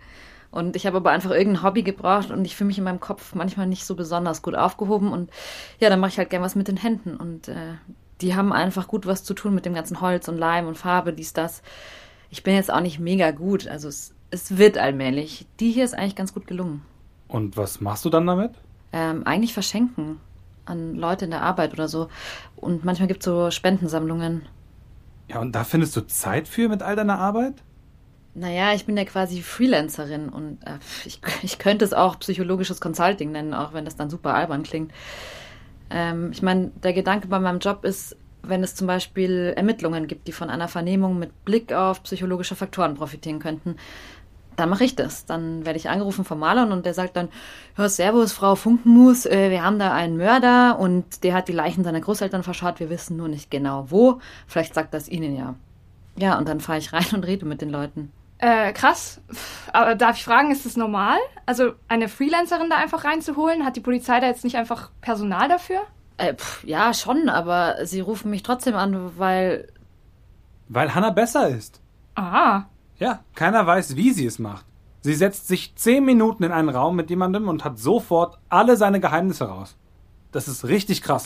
Und 0.52 0.76
ich 0.76 0.86
habe 0.86 0.98
aber 0.98 1.10
einfach 1.10 1.32
irgendein 1.32 1.64
Hobby 1.64 1.82
gebraucht 1.82 2.30
und 2.30 2.46
ich 2.46 2.56
fühle 2.56 2.68
mich 2.68 2.78
in 2.78 2.84
meinem 2.84 3.00
Kopf 3.00 3.34
manchmal 3.34 3.66
nicht 3.66 3.86
so 3.86 3.96
besonders 3.96 4.44
gut 4.44 4.54
aufgehoben. 4.54 5.12
Und 5.12 5.32
ja, 5.80 5.90
dann 5.90 6.00
mache 6.00 6.12
ich 6.12 6.18
halt 6.20 6.30
gern 6.30 6.44
was 6.44 6.54
mit 6.54 6.68
den 6.68 6.78
Händen. 6.78 7.18
Und 7.18 7.48
äh, 7.48 7.74
die 8.22 8.36
haben 8.36 8.54
einfach 8.54 8.88
gut 8.88 9.08
was 9.08 9.24
zu 9.24 9.34
tun 9.34 9.56
mit 9.56 9.66
dem 9.66 9.74
ganzen 9.74 10.00
Holz 10.00 10.28
und 10.28 10.38
Leim 10.38 10.68
und 10.68 10.78
Farbe, 10.78 11.12
dies, 11.12 11.34
das. 11.34 11.64
Ich 12.30 12.44
bin 12.44 12.54
jetzt 12.54 12.72
auch 12.72 12.82
nicht 12.82 13.00
mega 13.00 13.32
gut. 13.32 13.68
Also 13.68 13.88
es, 13.88 14.14
es 14.34 14.58
wird 14.58 14.78
allmählich. 14.78 15.46
Die 15.60 15.72
hier 15.72 15.86
ist 15.86 15.94
eigentlich 15.94 16.16
ganz 16.16 16.34
gut 16.34 16.48
gelungen. 16.48 16.82
Und 17.28 17.56
was 17.56 17.82
machst 17.82 18.04
du 18.04 18.10
dann 18.10 18.26
damit? 18.26 18.52
Ähm, 18.92 19.26
eigentlich 19.26 19.54
verschenken 19.54 20.20
an 20.66 20.96
Leute 20.96 21.26
in 21.26 21.32
der 21.32 21.42
Arbeit 21.42 21.74
oder 21.74 21.88
so. 21.88 22.10
Und 22.56 22.84
manchmal 22.84 23.08
gibt 23.08 23.22
es 23.22 23.26
so 23.26 23.52
Spendensammlungen. 23.52 24.44
Ja, 25.28 25.40
und 25.40 25.54
da 25.54 25.64
findest 25.64 25.96
du 25.96 26.02
Zeit 26.02 26.48
für 26.48 26.68
mit 26.68 26.82
all 26.82 26.96
deiner 26.96 27.20
Arbeit? 27.20 27.56
Naja, 28.36 28.74
ich 28.74 28.86
bin 28.86 28.98
ja 28.98 29.06
quasi 29.06 29.42
Freelancerin 29.42 30.30
und 30.30 30.58
äh, 30.66 30.80
ich, 31.06 31.22
ich 31.44 31.60
könnte 31.60 31.86
es 31.86 31.94
auch 31.94 32.20
psychologisches 32.20 32.82
Consulting 32.82 33.32
nennen, 33.32 33.54
auch 33.54 33.74
wenn 33.74 33.86
das 33.86 33.96
dann 33.96 34.10
super 34.10 34.34
albern 34.34 34.64
klingt. 34.64 34.92
Ähm, 35.90 36.32
ich 36.32 36.42
meine, 36.42 36.72
der 36.82 36.94
Gedanke 36.94 37.28
bei 37.28 37.40
meinem 37.40 37.60
Job 37.60 37.86
ist, 37.86 38.18
wenn 38.42 38.64
es 38.64 38.76
zum 38.76 38.88
Beispiel 38.88 39.54
Ermittlungen 39.56 40.08
gibt, 40.08 40.28
die 40.28 40.34
von 40.34 40.50
einer 40.50 40.68
Vernehmung 40.68 41.20
mit 41.20 41.46
Blick 41.46 41.72
auf 41.72 42.04
psychologische 42.04 42.56
Faktoren 42.56 42.96
profitieren 42.96 43.40
könnten, 43.40 43.78
dann 44.56 44.70
mache 44.70 44.84
ich 44.84 44.96
das. 44.96 45.26
Dann 45.26 45.66
werde 45.66 45.78
ich 45.78 45.90
angerufen 45.90 46.26
vom 46.26 46.40
Malern 46.40 46.72
und 46.72 46.86
der 46.86 46.94
sagt 46.94 47.16
dann, 47.16 47.30
ja, 47.78 47.90
Servus, 47.90 48.34
Frau 48.34 48.56
Funkenmus, 48.56 49.26
äh, 49.26 49.50
wir 49.50 49.64
haben 49.64 49.80
da 49.80 49.94
einen 49.94 50.18
Mörder 50.18 50.80
und 50.80 51.24
der 51.24 51.34
hat 51.34 51.48
die 51.48 51.54
Leichen 51.54 51.84
seiner 51.84 52.02
Großeltern 52.02 52.44
verscharrt, 52.44 52.80
wir 52.80 52.90
wissen 52.90 53.18
nur 53.18 53.28
nicht 53.28 53.52
genau 53.52 53.86
wo. 53.90 54.20
Vielleicht 54.48 54.74
sagt 54.74 54.94
das 54.94 55.10
Ihnen 55.10 55.36
ja. 55.36 55.56
Ja, 56.16 56.38
und 56.38 56.48
dann 56.48 56.60
fahre 56.60 56.80
ich 56.80 56.94
rein 56.94 57.06
und 57.14 57.26
rede 57.26 57.46
mit 57.46 57.62
den 57.62 57.70
Leuten. 57.70 58.12
Äh, 58.40 58.74
krass. 58.74 59.22
Aber 59.72 59.96
darf 59.96 60.18
ich 60.18 60.26
fragen, 60.26 60.52
ist 60.52 60.66
das 60.66 60.76
normal? 60.76 61.18
Also 61.46 61.74
eine 61.88 62.10
Freelancerin 62.10 62.70
da 62.70 62.76
einfach 62.76 63.06
reinzuholen? 63.06 63.64
Hat 63.64 63.78
die 63.78 63.82
Polizei 63.82 64.20
da 64.20 64.28
jetzt 64.28 64.44
nicht 64.44 64.58
einfach 64.58 64.92
Personal 65.00 65.48
dafür? 65.48 65.82
Äh, 66.18 66.34
pff, 66.36 66.64
ja, 66.66 66.94
schon, 66.94 67.30
aber 67.30 67.86
sie 67.86 68.02
rufen 68.02 68.30
mich 68.30 68.44
trotzdem 68.44 68.76
an, 68.76 69.18
weil. 69.18 69.72
Weil 70.68 70.94
Hannah 70.94 71.12
besser 71.12 71.48
ist. 71.48 71.82
Ah. 72.16 72.64
Ja, 73.00 73.20
keiner 73.36 73.66
weiß, 73.66 73.96
wie 73.96 74.12
sie 74.12 74.26
es 74.26 74.40
macht. 74.40 74.66
Sie 75.02 75.14
setzt 75.14 75.48
sich 75.48 75.76
zehn 75.76 76.06
Minuten 76.06 76.44
in 76.44 76.52
einen 76.52 76.70
Raum 76.70 76.96
mit 76.96 77.10
jemandem 77.10 77.50
und 77.50 77.66
hat 77.66 77.78
sofort 77.78 78.40
alle 78.50 78.78
seine 78.78 79.00
Geheimnisse 79.02 79.46
raus. 79.46 79.76
Das 80.32 80.48
ist 80.48 80.66
richtig 80.66 81.02
krass. 81.02 81.26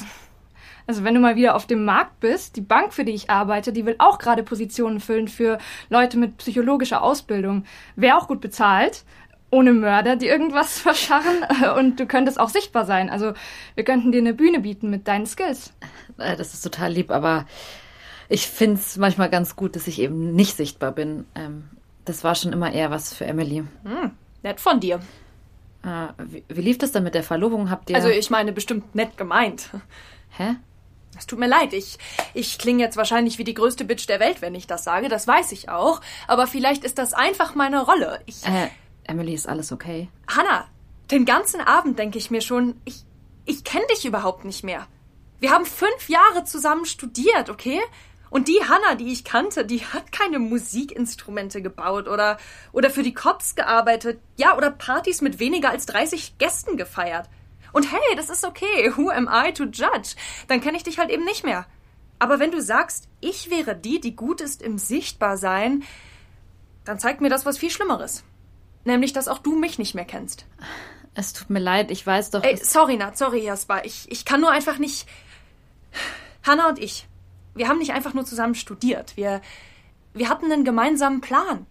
Also 0.88 1.04
wenn 1.04 1.14
du 1.14 1.20
mal 1.20 1.36
wieder 1.36 1.56
auf 1.56 1.68
dem 1.68 1.86
Markt 1.86 2.20
bist, 2.22 2.56
die 2.56 2.62
Bank, 2.62 2.94
für 2.94 3.04
die 3.04 3.12
ich 3.12 3.30
arbeite, 3.30 3.74
die 3.74 3.86
will 3.86 3.96
auch 4.00 4.20
gerade 4.20 4.42
Positionen 4.42 5.00
füllen 5.00 5.28
für 5.28 5.58
Leute 5.90 6.18
mit 6.18 6.38
psychologischer 6.38 7.04
Ausbildung. 7.04 7.66
Wäre 7.96 8.18
auch 8.18 8.28
gut 8.28 8.40
bezahlt, 8.42 9.04
ohne 9.52 9.74
Mörder, 9.74 10.16
die 10.16 10.28
irgendwas 10.28 10.80
verscharren 10.80 11.46
und 11.78 12.00
du 12.00 12.06
könntest 12.06 12.40
auch 12.40 12.50
sichtbar 12.50 12.86
sein. 12.86 13.10
Also 13.10 13.34
wir 13.76 13.84
könnten 13.84 14.12
dir 14.12 14.20
eine 14.20 14.34
Bühne 14.34 14.62
bieten 14.62 14.90
mit 14.90 15.08
deinen 15.08 15.26
Skills. 15.26 15.74
Äh, 16.18 16.36
Das 16.38 16.54
ist 16.54 16.62
total 16.62 16.94
lieb, 16.94 17.12
aber 17.12 17.46
ich 18.30 18.48
finde 18.48 18.76
es 18.80 18.98
manchmal 18.98 19.30
ganz 19.30 19.56
gut, 19.56 19.76
dass 19.76 19.88
ich 19.88 20.00
eben 20.00 20.34
nicht 20.34 20.56
sichtbar 20.58 20.92
bin. 20.92 21.26
Ähm, 21.36 21.70
das 22.06 22.24
war 22.24 22.36
schon 22.36 22.54
immer 22.54 22.72
eher 22.72 22.92
was 22.92 23.14
für 23.14 23.26
Emily. 23.26 23.64
Hm, 23.84 24.12
nett 24.44 24.60
von 24.60 24.80
dir. 24.80 25.00
Äh, 25.84 26.08
wie, 26.26 26.44
wie 26.48 26.62
lief 26.62 26.78
das 26.78 26.92
denn 26.92 27.04
mit 27.04 27.16
der 27.16 27.24
Verlobung? 27.24 27.70
Habt 27.70 27.90
ihr. 27.90 27.96
Also 27.96 28.10
ich 28.10 28.30
meine 28.30 28.52
bestimmt 28.54 28.96
nett 28.96 29.18
gemeint. 29.18 29.70
Hä? 30.30 30.56
Es 31.18 31.26
tut 31.26 31.40
mir 31.40 31.48
leid, 31.48 31.74
ich, 31.74 31.98
ich 32.36 32.60
klinge 32.60 32.84
jetzt 32.84 32.96
wahrscheinlich 32.96 33.40
wie 33.40 33.44
die 33.44 33.56
größte 33.56 33.86
Bitch 33.86 34.08
der 34.08 34.20
Welt, 34.20 34.42
wenn 34.42 34.54
ich 34.54 34.68
das 34.68 34.84
sage, 34.84 35.10
das 35.10 35.28
weiß 35.28 35.52
ich 35.52 35.68
auch. 35.70 36.02
Aber 36.28 36.46
vielleicht 36.46 36.84
ist 36.84 36.98
das 37.00 37.14
einfach 37.14 37.56
meine 37.56 37.82
Rolle. 37.84 38.20
Ich, 38.28 38.46
Äh, 38.46 38.68
Emily, 39.06 39.34
ist 39.34 39.48
alles 39.48 39.72
okay? 39.72 40.10
Hannah, 40.28 40.68
den 41.10 41.26
ganzen 41.26 41.62
Abend 41.62 41.98
denke 41.98 42.20
ich 42.20 42.30
mir 42.30 42.42
schon, 42.42 42.76
ich, 42.86 43.04
ich 43.46 43.64
kenne 43.64 43.86
dich 43.96 44.06
überhaupt 44.06 44.46
nicht 44.46 44.64
mehr. 44.64 44.86
Wir 45.40 45.52
haben 45.52 45.66
fünf 45.66 46.10
Jahre 46.10 46.44
zusammen 46.44 46.86
studiert, 46.86 47.50
okay? 47.50 47.80
Und 48.30 48.48
die 48.48 48.60
Hannah, 48.68 48.96
die 48.96 49.12
ich 49.12 49.24
kannte, 49.24 49.66
die 49.66 49.86
hat 49.86 50.12
keine 50.12 50.40
Musikinstrumente 50.40 51.62
gebaut 51.62 52.08
oder, 52.08 52.38
oder 52.72 52.90
für 52.90 53.04
die 53.04 53.14
Cops 53.14 53.56
gearbeitet, 53.56 54.20
ja, 54.36 54.58
oder 54.58 54.72
Partys 54.72 55.22
mit 55.22 55.40
weniger 55.40 55.70
als 55.70 55.86
30 55.86 56.38
Gästen 56.38 56.78
gefeiert. 56.78 57.30
Und 57.74 57.92
hey, 57.92 58.16
das 58.16 58.30
ist 58.30 58.46
okay. 58.46 58.92
Who 58.96 59.10
am 59.10 59.30
I 59.32 59.54
to 59.54 59.66
judge? 59.66 60.16
Dann 60.48 60.62
kenne 60.62 60.78
ich 60.78 60.84
dich 60.84 61.00
halt 61.00 61.10
eben 61.10 61.26
nicht 61.26 61.44
mehr. 61.44 61.66
Aber 62.20 62.40
wenn 62.40 62.52
du 62.52 62.62
sagst, 62.62 63.08
ich 63.22 63.50
wäre 63.50 63.76
die, 63.76 64.00
die 64.00 64.16
gut 64.16 64.42
ist 64.42 64.62
im 64.62 64.78
Sichtbarsein, 64.78 65.84
dann 66.84 67.00
zeigt 67.00 67.22
mir 67.22 67.30
das 67.30 67.46
was 67.46 67.58
viel 67.58 67.70
Schlimmeres. 67.70 68.24
Nämlich, 68.86 69.14
dass 69.14 69.28
auch 69.28 69.40
du 69.40 69.56
mich 69.56 69.78
nicht 69.78 69.94
mehr 69.94 70.06
kennst. 70.06 70.46
Es 71.14 71.34
tut 71.34 71.50
mir 71.50 71.60
leid, 71.60 71.92
ich 71.92 72.06
weiß 72.06 72.32
doch. 72.32 72.44
Ey, 72.44 72.58
sorry, 72.58 72.96
Nat, 72.96 73.18
sorry, 73.18 73.44
Jasper. 73.44 73.84
Ich, 73.86 74.10
ich 74.10 74.24
kann 74.24 74.40
nur 74.40 74.52
einfach 74.52 74.78
nicht. 74.78 75.08
Hannah 76.44 76.70
und 76.70 76.80
ich, 76.80 77.08
wir 77.58 77.68
haben 77.68 77.80
nicht 77.80 77.94
einfach 77.94 78.14
nur 78.14 78.26
zusammen 78.26 78.56
studiert. 78.56 79.18
Wir, 79.18 79.42
wir 80.14 80.30
hatten 80.30 80.52
einen 80.52 80.66
gemeinsamen 80.66 81.22
Plan. 81.22 81.66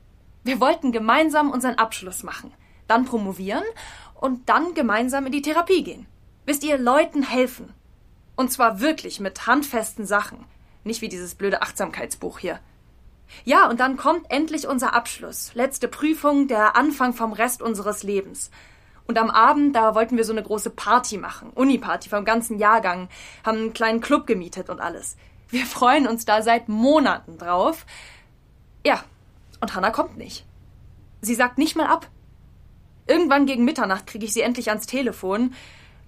Wir 0.45 0.61
wollten 0.61 0.93
gemeinsam 0.93 1.51
unseren 1.51 1.75
Abschluss 1.75 2.23
machen, 2.23 2.53
dann 2.87 3.05
promovieren 3.05 3.65
und 4.15 4.49
dann 4.49 4.75
gemeinsam 4.75 5.27
in 5.27 5.33
die 5.33 5.43
Therapie 5.43 5.83
gehen. 5.83 6.07
Wisst 6.45 6.63
ihr, 6.63 6.79
Leuten 6.79 7.23
helfen. 7.23 7.73
Und 8.37 8.53
zwar 8.53 8.81
wirklich 8.81 9.19
mit 9.19 9.47
handfesten 9.47 10.07
Sachen. 10.07 10.45
Nicht 10.85 11.01
wie 11.01 11.09
dieses 11.09 11.35
blöde 11.35 11.63
Achtsamkeitsbuch 11.63 12.39
hier. 12.39 12.61
Ja, 13.45 13.69
und 13.69 13.81
dann 13.81 13.97
kommt 13.97 14.31
endlich 14.31 14.69
unser 14.69 14.95
Abschluss. 14.95 15.51
Letzte 15.55 15.89
Prüfung, 15.89 16.47
der 16.47 16.77
Anfang 16.77 17.13
vom 17.13 17.33
Rest 17.33 17.61
unseres 17.61 18.05
Lebens. 18.05 18.51
Und 19.07 19.19
am 19.19 19.31
Abend, 19.31 19.75
da 19.75 19.95
wollten 19.95 20.17
wir 20.17 20.25
so 20.25 20.33
eine 20.33 20.43
große 20.43 20.71
Party 20.71 21.17
machen. 21.17 21.51
Uni-Party 21.51 22.09
vom 22.09 22.25
ganzen 22.25 22.59
Jahrgang. 22.59 23.09
Haben 23.45 23.59
einen 23.59 23.73
kleinen 23.73 24.01
Club 24.01 24.27
gemietet 24.27 24.69
und 24.69 24.81
alles. 24.81 25.17
Wir 25.49 25.65
freuen 25.65 26.07
uns 26.07 26.25
da 26.25 26.43
seit 26.43 26.69
Monaten 26.69 27.39
drauf. 27.39 27.87
Ja, 28.85 29.05
und 29.61 29.75
Hannah 29.75 29.91
kommt 29.91 30.17
nicht. 30.17 30.45
Sie 31.21 31.35
sagt 31.35 31.59
nicht 31.59 31.77
mal 31.77 31.87
ab. 31.87 32.09
Irgendwann 33.07 33.47
gegen 33.47 33.65
Mitternacht 33.65 34.07
kriege 34.07 34.27
ich 34.27 34.33
sie 34.33 34.41
endlich 34.41 34.69
ans 34.71 34.87
Telefon. 34.87 35.55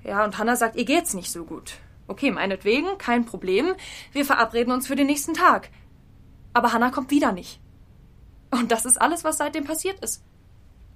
Ja, 0.04 0.24
und 0.24 0.38
Hannah 0.38 0.56
sagt, 0.56 0.76
ihr 0.76 0.84
geht's 0.84 1.14
nicht 1.14 1.30
so 1.30 1.44
gut. 1.44 1.74
Okay, 2.08 2.30
meinetwegen, 2.30 2.98
kein 2.98 3.24
Problem. 3.24 3.74
Wir 4.12 4.24
verabreden 4.24 4.72
uns 4.72 4.86
für 4.86 4.96
den 4.96 5.06
nächsten 5.06 5.34
Tag. 5.34 5.70
Aber 6.52 6.72
Hannah 6.72 6.90
kommt 6.90 7.10
wieder 7.10 7.32
nicht. 7.32 7.60
Und 8.50 8.72
das 8.72 8.86
ist 8.86 9.00
alles, 9.00 9.24
was 9.24 9.38
seitdem 9.38 9.64
passiert 9.64 10.00
ist. 10.00 10.24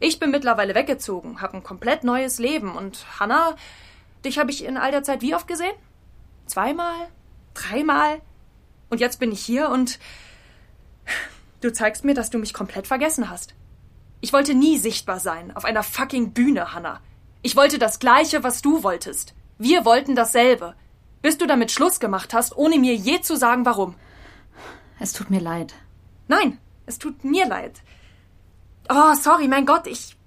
Ich 0.01 0.19
bin 0.19 0.31
mittlerweile 0.31 0.75
weggezogen, 0.75 1.41
habe 1.41 1.59
ein 1.59 1.63
komplett 1.63 2.03
neues 2.03 2.39
Leben. 2.39 2.75
Und 2.77 3.07
Hannah, 3.21 3.55
dich 4.25 4.39
habe 4.39 4.51
ich 4.51 4.65
in 4.65 4.77
all 4.77 4.91
der 4.91 5.05
Zeit 5.05 5.23
wie 5.23 5.35
oft 5.35 5.47
gesehen? 5.47 5.75
Zweimal? 6.47 7.09
Dreimal? 7.55 8.21
Und 8.93 9.01
jetzt 9.01 9.21
bin 9.21 9.33
ich 9.33 9.43
hier 9.43 9.71
und 9.71 9.99
du 11.63 11.73
zeigst 11.73 12.05
mir, 12.05 12.13
dass 12.13 12.29
du 12.29 12.37
mich 12.37 12.53
komplett 12.53 12.87
vergessen 12.87 13.31
hast. 13.31 13.55
Ich 14.21 14.35
wollte 14.35 14.53
nie 14.53 14.77
sichtbar 14.77 15.19
sein 15.19 15.57
auf 15.57 15.65
einer 15.65 15.83
fucking 15.83 16.35
Bühne, 16.35 16.75
Hannah. 16.75 17.01
Ich 17.41 17.57
wollte 17.57 17.79
das 17.79 18.01
Gleiche, 18.01 18.45
was 18.45 18.61
du 18.61 18.83
wolltest. 18.83 19.35
Wir 19.57 19.87
wollten 19.87 20.15
dasselbe. 20.15 20.75
Bis 21.23 21.39
du 21.39 21.47
damit 21.47 21.71
Schluss 21.71 22.01
gemacht 22.01 22.35
hast, 22.35 22.55
ohne 22.55 22.79
mir 22.79 22.95
je 22.95 23.23
zu 23.23 23.35
sagen, 23.35 23.65
warum. 23.65 23.95
Es 25.01 25.15
tut 25.15 25.31
mir 25.31 25.41
leid. 25.41 25.73
Nein, 26.29 26.59
es 26.85 26.99
tut 26.99 27.25
mir 27.25 27.47
leid. 27.47 27.81
Oh, 28.91 29.15
sorry, 29.15 29.49
mein 29.49 29.65
Gott, 29.65 29.87
ich. 29.87 30.19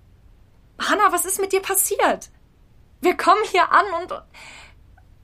Hannah, 0.80 1.12
was 1.12 1.26
ist 1.26 1.40
mit 1.40 1.54
dir 1.54 1.62
passiert? 1.62 2.32
Wir 3.00 3.16
kommen 3.16 3.44
hier 3.52 3.72
an 3.72 3.86
und. 4.02 4.24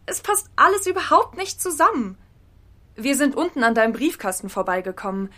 Es 0.06 0.22
passt 0.22 0.48
alles 0.56 0.86
überhaupt 0.86 1.38
nicht 1.38 1.60
zusammen. 1.60 2.20
Wir 2.96 3.16
sind 3.16 3.36
unten 3.36 3.64
an 3.64 3.76
deinem 3.76 3.94
Briefkasten 3.94 4.50
vorbeigekommen. 4.50 5.30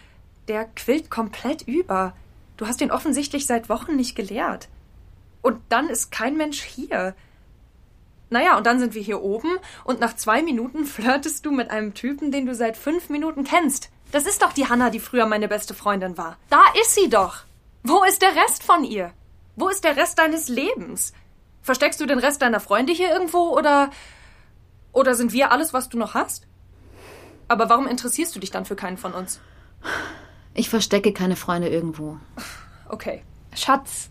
Der 0.48 0.66
quillt 0.66 1.10
komplett 1.10 1.62
über. 1.64 2.14
Du 2.58 2.68
hast 2.68 2.82
ihn 2.82 2.92
offensichtlich 2.92 3.46
seit 3.46 3.70
Wochen 3.70 3.96
nicht 3.96 4.16
geleert. 4.16 4.70
Und 5.42 5.60
dann 5.70 5.90
ist 5.90 6.12
kein 6.12 6.38
Mensch 6.38 6.62
hier. 6.62 7.16
Naja, 8.30 8.58
und 8.58 8.66
dann 8.66 8.80
sind 8.80 8.96
wir 8.96 9.02
hier 9.02 9.22
oben 9.22 9.58
und 9.84 10.00
nach 10.00 10.16
zwei 10.16 10.42
Minuten 10.42 10.86
flirtest 10.86 11.46
du 11.46 11.52
mit 11.52 11.70
einem 11.70 11.94
Typen, 11.94 12.32
den 12.32 12.46
du 12.46 12.56
seit 12.56 12.78
fünf 12.78 13.10
Minuten 13.10 13.44
kennst. 13.44 13.90
Das 14.12 14.26
ist 14.26 14.42
doch 14.42 14.54
die 14.54 14.68
Hannah, 14.68 14.90
die 14.90 15.00
früher 15.00 15.26
meine 15.26 15.48
beste 15.48 15.74
Freundin 15.74 16.18
war. 16.18 16.38
Da 16.50 16.64
ist 16.82 16.96
sie 16.96 17.10
doch. 17.10 17.44
Wo 17.84 18.04
ist 18.04 18.22
der 18.22 18.36
Rest 18.36 18.64
von 18.64 18.84
ihr? 18.84 19.12
Wo 19.56 19.70
ist 19.70 19.84
der 19.84 19.98
Rest 19.98 20.18
deines 20.18 20.48
Lebens? 20.48 21.14
Versteckst 21.62 22.00
du 22.00 22.06
den 22.06 22.20
Rest 22.20 22.42
deiner 22.42 22.60
Freunde 22.60 22.94
hier 22.94 23.12
irgendwo 23.12 23.56
oder. 23.58 23.92
Oder 24.94 25.16
sind 25.16 25.34
wir 25.34 25.52
alles, 25.52 25.74
was 25.74 25.90
du 25.90 25.98
noch 25.98 26.14
hast? 26.14 26.48
Aber 27.54 27.70
warum 27.70 27.86
interessierst 27.86 28.36
du 28.36 28.40
dich 28.40 28.50
dann 28.50 28.66
für 28.66 28.76
keinen 28.76 28.98
von 28.98 29.14
uns? 29.14 29.40
Ich 30.56 30.70
verstecke 30.70 31.14
keine 31.14 31.36
Freunde 31.36 31.70
irgendwo. 31.70 32.18
Okay. 32.90 33.22
Schatz, 33.56 34.10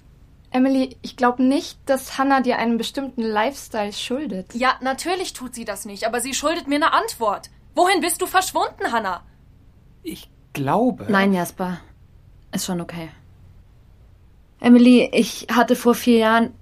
Emily, 0.53 0.97
ich 1.03 1.17
glaube 1.17 1.43
nicht, 1.43 1.77
dass 1.87 2.19
Hannah 2.19 2.41
dir 2.41 2.59
einen 2.59 2.79
bestimmten 2.79 3.23
Lifestyle 3.23 3.93
schuldet. 3.93 4.55
Ja, 4.55 4.75
natürlich 4.81 5.33
tut 5.33 5.57
sie 5.57 5.65
das 5.65 5.87
nicht, 5.87 6.07
aber 6.07 6.21
sie 6.21 6.35
schuldet 6.35 6.69
mir 6.69 6.77
eine 6.77 6.93
Antwort. 6.93 7.51
Wohin 7.75 8.01
bist 8.01 8.23
du 8.23 8.27
verschwunden, 8.27 8.93
Hannah? 8.93 9.25
Ich 10.05 10.31
glaube. 10.53 11.07
Nein, 11.09 11.33
Jasper. 11.33 11.81
Ist 12.53 12.67
schon 12.67 12.81
okay. 12.81 13.09
Emily, 14.61 15.11
ich 15.13 15.49
hatte 15.53 15.75
vor 15.75 15.97
vier 15.97 16.19
Jahren. 16.19 16.55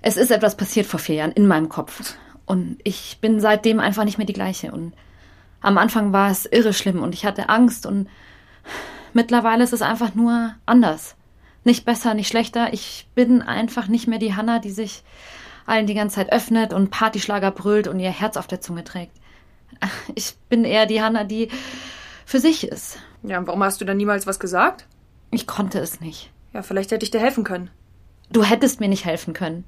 Es 0.00 0.16
ist 0.16 0.30
etwas 0.30 0.56
passiert 0.56 0.86
vor 0.86 1.00
vier 1.00 1.16
Jahren 1.16 1.32
in 1.32 1.46
meinem 1.46 1.68
Kopf. 1.68 2.14
Und 2.50 2.78
ich 2.82 3.18
bin 3.20 3.38
seitdem 3.38 3.78
einfach 3.78 4.02
nicht 4.02 4.18
mehr 4.18 4.26
die 4.26 4.32
gleiche. 4.32 4.72
Und 4.72 4.92
am 5.60 5.78
Anfang 5.78 6.12
war 6.12 6.32
es 6.32 6.46
irre 6.46 6.72
schlimm 6.72 7.00
und 7.00 7.14
ich 7.14 7.24
hatte 7.24 7.48
Angst 7.48 7.86
und 7.86 8.08
mittlerweile 9.12 9.62
ist 9.62 9.72
es 9.72 9.82
einfach 9.82 10.16
nur 10.16 10.56
anders. 10.66 11.14
Nicht 11.62 11.84
besser, 11.84 12.12
nicht 12.12 12.26
schlechter. 12.26 12.72
Ich 12.72 13.06
bin 13.14 13.40
einfach 13.40 13.86
nicht 13.86 14.08
mehr 14.08 14.18
die 14.18 14.34
Hanna, 14.34 14.58
die 14.58 14.72
sich 14.72 15.04
allen 15.64 15.86
die 15.86 15.94
ganze 15.94 16.16
Zeit 16.16 16.32
öffnet 16.32 16.72
und 16.72 16.90
Partyschlager 16.90 17.52
brüllt 17.52 17.86
und 17.86 18.00
ihr 18.00 18.10
Herz 18.10 18.36
auf 18.36 18.48
der 18.48 18.60
Zunge 18.60 18.82
trägt. 18.82 19.16
Ich 20.16 20.34
bin 20.48 20.64
eher 20.64 20.86
die 20.86 21.00
Hanna, 21.00 21.22
die 21.22 21.50
für 22.26 22.40
sich 22.40 22.66
ist. 22.66 22.98
Ja, 23.22 23.38
und 23.38 23.46
warum 23.46 23.62
hast 23.62 23.80
du 23.80 23.84
dann 23.84 23.96
niemals 23.96 24.26
was 24.26 24.40
gesagt? 24.40 24.88
Ich 25.30 25.46
konnte 25.46 25.78
es 25.78 26.00
nicht. 26.00 26.32
Ja, 26.52 26.62
vielleicht 26.62 26.90
hätte 26.90 27.04
ich 27.04 27.12
dir 27.12 27.20
helfen 27.20 27.44
können. 27.44 27.70
Du 28.32 28.42
hättest 28.42 28.80
mir 28.80 28.88
nicht 28.88 29.04
helfen 29.04 29.34
können. 29.34 29.64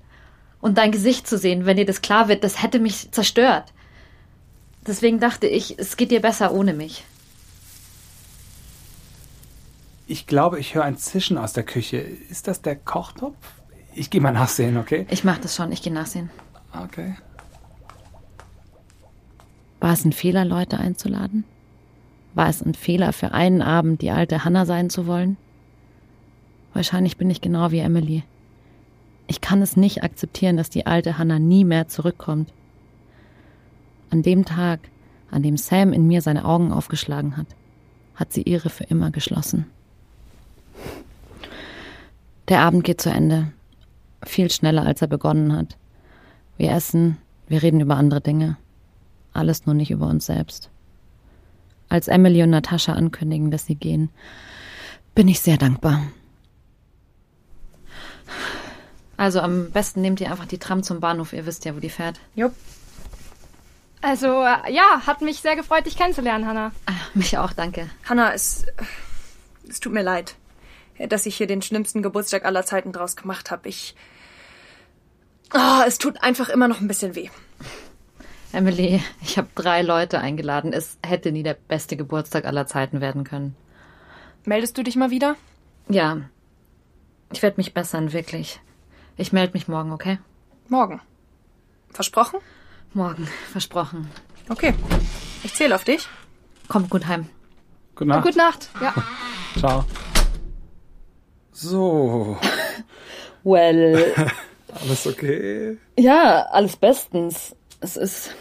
Und 0.62 0.78
dein 0.78 0.92
Gesicht 0.92 1.26
zu 1.26 1.36
sehen, 1.36 1.66
wenn 1.66 1.76
dir 1.76 1.84
das 1.84 2.00
klar 2.00 2.28
wird, 2.28 2.44
das 2.44 2.62
hätte 2.62 2.78
mich 2.78 3.10
zerstört. 3.10 3.74
Deswegen 4.86 5.18
dachte 5.18 5.48
ich, 5.48 5.78
es 5.78 5.96
geht 5.96 6.12
dir 6.12 6.22
besser 6.22 6.54
ohne 6.54 6.72
mich. 6.72 7.04
Ich 10.06 10.26
glaube, 10.26 10.60
ich 10.60 10.74
höre 10.74 10.84
ein 10.84 10.96
Zischen 10.96 11.36
aus 11.36 11.52
der 11.52 11.64
Küche. 11.64 11.98
Ist 11.98 12.46
das 12.46 12.62
der 12.62 12.76
Kochtopf? 12.76 13.36
Ich 13.94 14.08
gehe 14.08 14.20
mal 14.20 14.32
nachsehen, 14.32 14.76
okay? 14.76 15.06
Ich 15.10 15.24
mach 15.24 15.38
das 15.38 15.56
schon, 15.56 15.72
ich 15.72 15.82
gehe 15.82 15.92
nachsehen. 15.92 16.30
Okay. 16.72 17.16
War 19.80 19.92
es 19.92 20.04
ein 20.04 20.12
Fehler, 20.12 20.44
Leute 20.44 20.78
einzuladen? 20.78 21.42
War 22.34 22.48
es 22.48 22.62
ein 22.62 22.74
Fehler, 22.74 23.12
für 23.12 23.32
einen 23.32 23.62
Abend 23.62 24.00
die 24.00 24.12
alte 24.12 24.44
Hannah 24.44 24.64
sein 24.64 24.90
zu 24.90 25.08
wollen? 25.08 25.36
Wahrscheinlich 26.72 27.16
bin 27.16 27.30
ich 27.30 27.40
genau 27.40 27.72
wie 27.72 27.80
Emily. 27.80 28.22
Ich 29.26 29.40
kann 29.40 29.62
es 29.62 29.76
nicht 29.76 30.02
akzeptieren, 30.02 30.56
dass 30.56 30.70
die 30.70 30.86
alte 30.86 31.18
Hannah 31.18 31.38
nie 31.38 31.64
mehr 31.64 31.88
zurückkommt. 31.88 32.52
An 34.10 34.22
dem 34.22 34.44
Tag, 34.44 34.80
an 35.30 35.42
dem 35.42 35.56
Sam 35.56 35.92
in 35.92 36.06
mir 36.06 36.20
seine 36.20 36.44
Augen 36.44 36.72
aufgeschlagen 36.72 37.36
hat, 37.36 37.46
hat 38.14 38.32
sie 38.32 38.42
ihre 38.42 38.68
für 38.68 38.84
immer 38.84 39.10
geschlossen. 39.10 39.66
Der 42.48 42.60
Abend 42.60 42.84
geht 42.84 43.00
zu 43.00 43.10
Ende. 43.10 43.52
Viel 44.24 44.50
schneller, 44.50 44.84
als 44.84 45.00
er 45.00 45.08
begonnen 45.08 45.56
hat. 45.56 45.76
Wir 46.58 46.72
essen, 46.72 47.16
wir 47.48 47.62
reden 47.62 47.80
über 47.80 47.96
andere 47.96 48.20
Dinge. 48.20 48.56
Alles 49.32 49.66
nur 49.66 49.74
nicht 49.74 49.90
über 49.90 50.06
uns 50.06 50.26
selbst. 50.26 50.70
Als 51.88 52.08
Emily 52.08 52.42
und 52.42 52.50
Natascha 52.50 52.92
ankündigen, 52.92 53.50
dass 53.50 53.66
sie 53.66 53.74
gehen, 53.74 54.10
bin 55.14 55.28
ich 55.28 55.40
sehr 55.40 55.56
dankbar. 55.56 56.02
Also 59.22 59.38
am 59.38 59.70
besten 59.70 60.00
nehmt 60.00 60.20
ihr 60.20 60.32
einfach 60.32 60.46
die 60.46 60.58
Tram 60.58 60.82
zum 60.82 60.98
Bahnhof, 60.98 61.32
ihr 61.32 61.46
wisst 61.46 61.64
ja, 61.64 61.76
wo 61.76 61.78
die 61.78 61.90
fährt. 61.90 62.18
Jupp. 62.34 62.52
Also, 64.00 64.26
äh, 64.42 64.72
ja, 64.72 65.06
hat 65.06 65.22
mich 65.22 65.38
sehr 65.38 65.54
gefreut, 65.54 65.86
dich 65.86 65.96
kennenzulernen, 65.96 66.44
Hannah. 66.44 66.72
Ah, 66.86 66.94
mich 67.14 67.38
auch, 67.38 67.52
danke. 67.52 67.88
Hannah, 68.04 68.34
es, 68.34 68.66
es 69.68 69.78
tut 69.78 69.92
mir 69.92 70.02
leid, 70.02 70.34
dass 70.98 71.24
ich 71.24 71.36
hier 71.36 71.46
den 71.46 71.62
schlimmsten 71.62 72.02
Geburtstag 72.02 72.44
aller 72.44 72.64
Zeiten 72.64 72.90
draus 72.90 73.14
gemacht 73.14 73.52
habe. 73.52 73.68
Ich. 73.68 73.94
Ah, 75.50 75.84
es 75.86 75.98
tut 75.98 76.20
einfach 76.20 76.48
immer 76.48 76.66
noch 76.66 76.80
ein 76.80 76.88
bisschen 76.88 77.14
weh. 77.14 77.30
Emily, 78.52 79.00
ich 79.22 79.38
habe 79.38 79.46
drei 79.54 79.82
Leute 79.82 80.18
eingeladen. 80.18 80.72
Es 80.72 80.98
hätte 81.06 81.30
nie 81.30 81.44
der 81.44 81.54
beste 81.68 81.96
Geburtstag 81.96 82.44
aller 82.44 82.66
Zeiten 82.66 83.00
werden 83.00 83.22
können. 83.22 83.54
Meldest 84.46 84.76
du 84.76 84.82
dich 84.82 84.96
mal 84.96 85.12
wieder? 85.12 85.36
Ja. 85.88 86.22
Ich 87.32 87.40
werde 87.40 87.58
mich 87.58 87.72
bessern, 87.72 88.12
wirklich. 88.12 88.58
Ich 89.22 89.32
melde 89.32 89.52
mich 89.52 89.68
morgen, 89.68 89.92
okay? 89.92 90.18
Morgen. 90.68 91.00
Versprochen? 91.90 92.40
Morgen, 92.92 93.28
versprochen. 93.52 94.10
Okay. 94.48 94.74
Ich 95.44 95.54
zähle 95.54 95.76
auf 95.76 95.84
dich. 95.84 96.08
Kommt 96.66 96.90
gut 96.90 97.06
heim. 97.06 97.28
Gute 97.94 98.08
Nacht. 98.08 98.24
Gute 98.24 98.38
Nacht. 98.38 98.68
Ja. 98.80 98.92
Ciao. 99.56 99.84
So, 101.52 102.36
Well, 103.44 104.12
alles 104.80 105.06
okay? 105.06 105.78
ja, 105.96 106.46
alles 106.50 106.74
bestens. 106.74 107.54
Es 107.78 107.96
ist. 107.96 108.34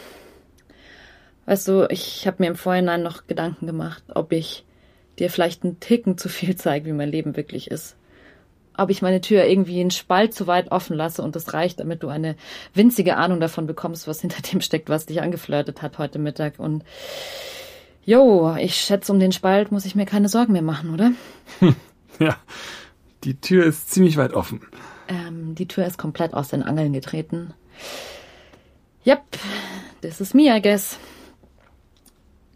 Weißt 1.45 1.67
du, 1.67 1.85
ich 1.91 2.25
habe 2.25 2.37
mir 2.39 2.47
im 2.47 2.55
Vorhinein 2.55 3.03
noch 3.03 3.27
Gedanken 3.27 3.67
gemacht, 3.67 4.01
ob 4.15 4.31
ich 4.31 4.65
dir 5.19 5.29
vielleicht 5.29 5.63
einen 5.63 5.79
Ticken 5.79 6.17
zu 6.17 6.27
viel 6.27 6.55
zeige, 6.55 6.87
wie 6.87 6.93
mein 6.93 7.09
Leben 7.11 7.35
wirklich 7.35 7.69
ist. 7.69 7.95
Ob 8.81 8.89
ich 8.89 9.01
meine 9.01 9.21
Tür 9.21 9.45
irgendwie 9.45 9.79
einen 9.79 9.91
Spalt 9.91 10.33
zu 10.33 10.47
weit 10.47 10.71
offen 10.71 10.95
lasse 10.95 11.21
und 11.21 11.35
das 11.35 11.53
reicht, 11.53 11.79
damit 11.79 12.01
du 12.01 12.07
eine 12.07 12.35
winzige 12.73 13.15
Ahnung 13.15 13.39
davon 13.39 13.67
bekommst, 13.67 14.07
was 14.07 14.21
hinter 14.21 14.41
dem 14.41 14.61
steckt, 14.61 14.89
was 14.89 15.05
dich 15.05 15.21
angeflirtet 15.21 15.81
hat 15.81 15.97
heute 15.99 16.17
Mittag. 16.17 16.57
Und 16.57 16.83
jo, 18.03 18.55
ich 18.55 18.75
schätze, 18.75 19.11
um 19.11 19.19
den 19.19 19.31
Spalt 19.31 19.71
muss 19.71 19.85
ich 19.85 19.95
mir 19.95 20.05
keine 20.05 20.29
Sorgen 20.29 20.53
mehr 20.53 20.61
machen, 20.61 20.93
oder? 20.93 21.11
Ja, 22.19 22.37
die 23.23 23.39
Tür 23.39 23.65
ist 23.65 23.89
ziemlich 23.89 24.15
weit 24.15 24.33
offen. 24.33 24.61
Ähm, 25.07 25.55
die 25.55 25.67
Tür 25.67 25.87
ist 25.87 25.97
komplett 25.97 26.35
aus 26.35 26.49
den 26.49 26.61
Angeln 26.61 26.93
getreten. 26.93 27.55
Yep, 29.07 29.23
this 30.01 30.21
is 30.21 30.35
me, 30.35 30.55
I 30.55 30.61
guess. 30.61 30.99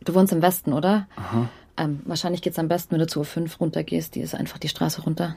Du 0.04 0.13
wohnst 0.13 0.32
im 0.34 0.43
Westen, 0.43 0.71
oder? 0.71 1.08
Aha. 1.15 1.50
Ähm, 1.78 2.02
wahrscheinlich 2.06 2.43
geht's 2.43 2.60
am 2.60 2.67
besten, 2.67 2.91
wenn 2.91 3.00
du 3.00 3.08
zur 3.08 3.23
U5 3.23 3.58
runtergehst. 3.58 4.13
Die 4.13 4.21
ist 4.21 4.36
einfach 4.36 4.60
die 4.60 4.69
Straße 4.69 5.02
runter. 5.02 5.36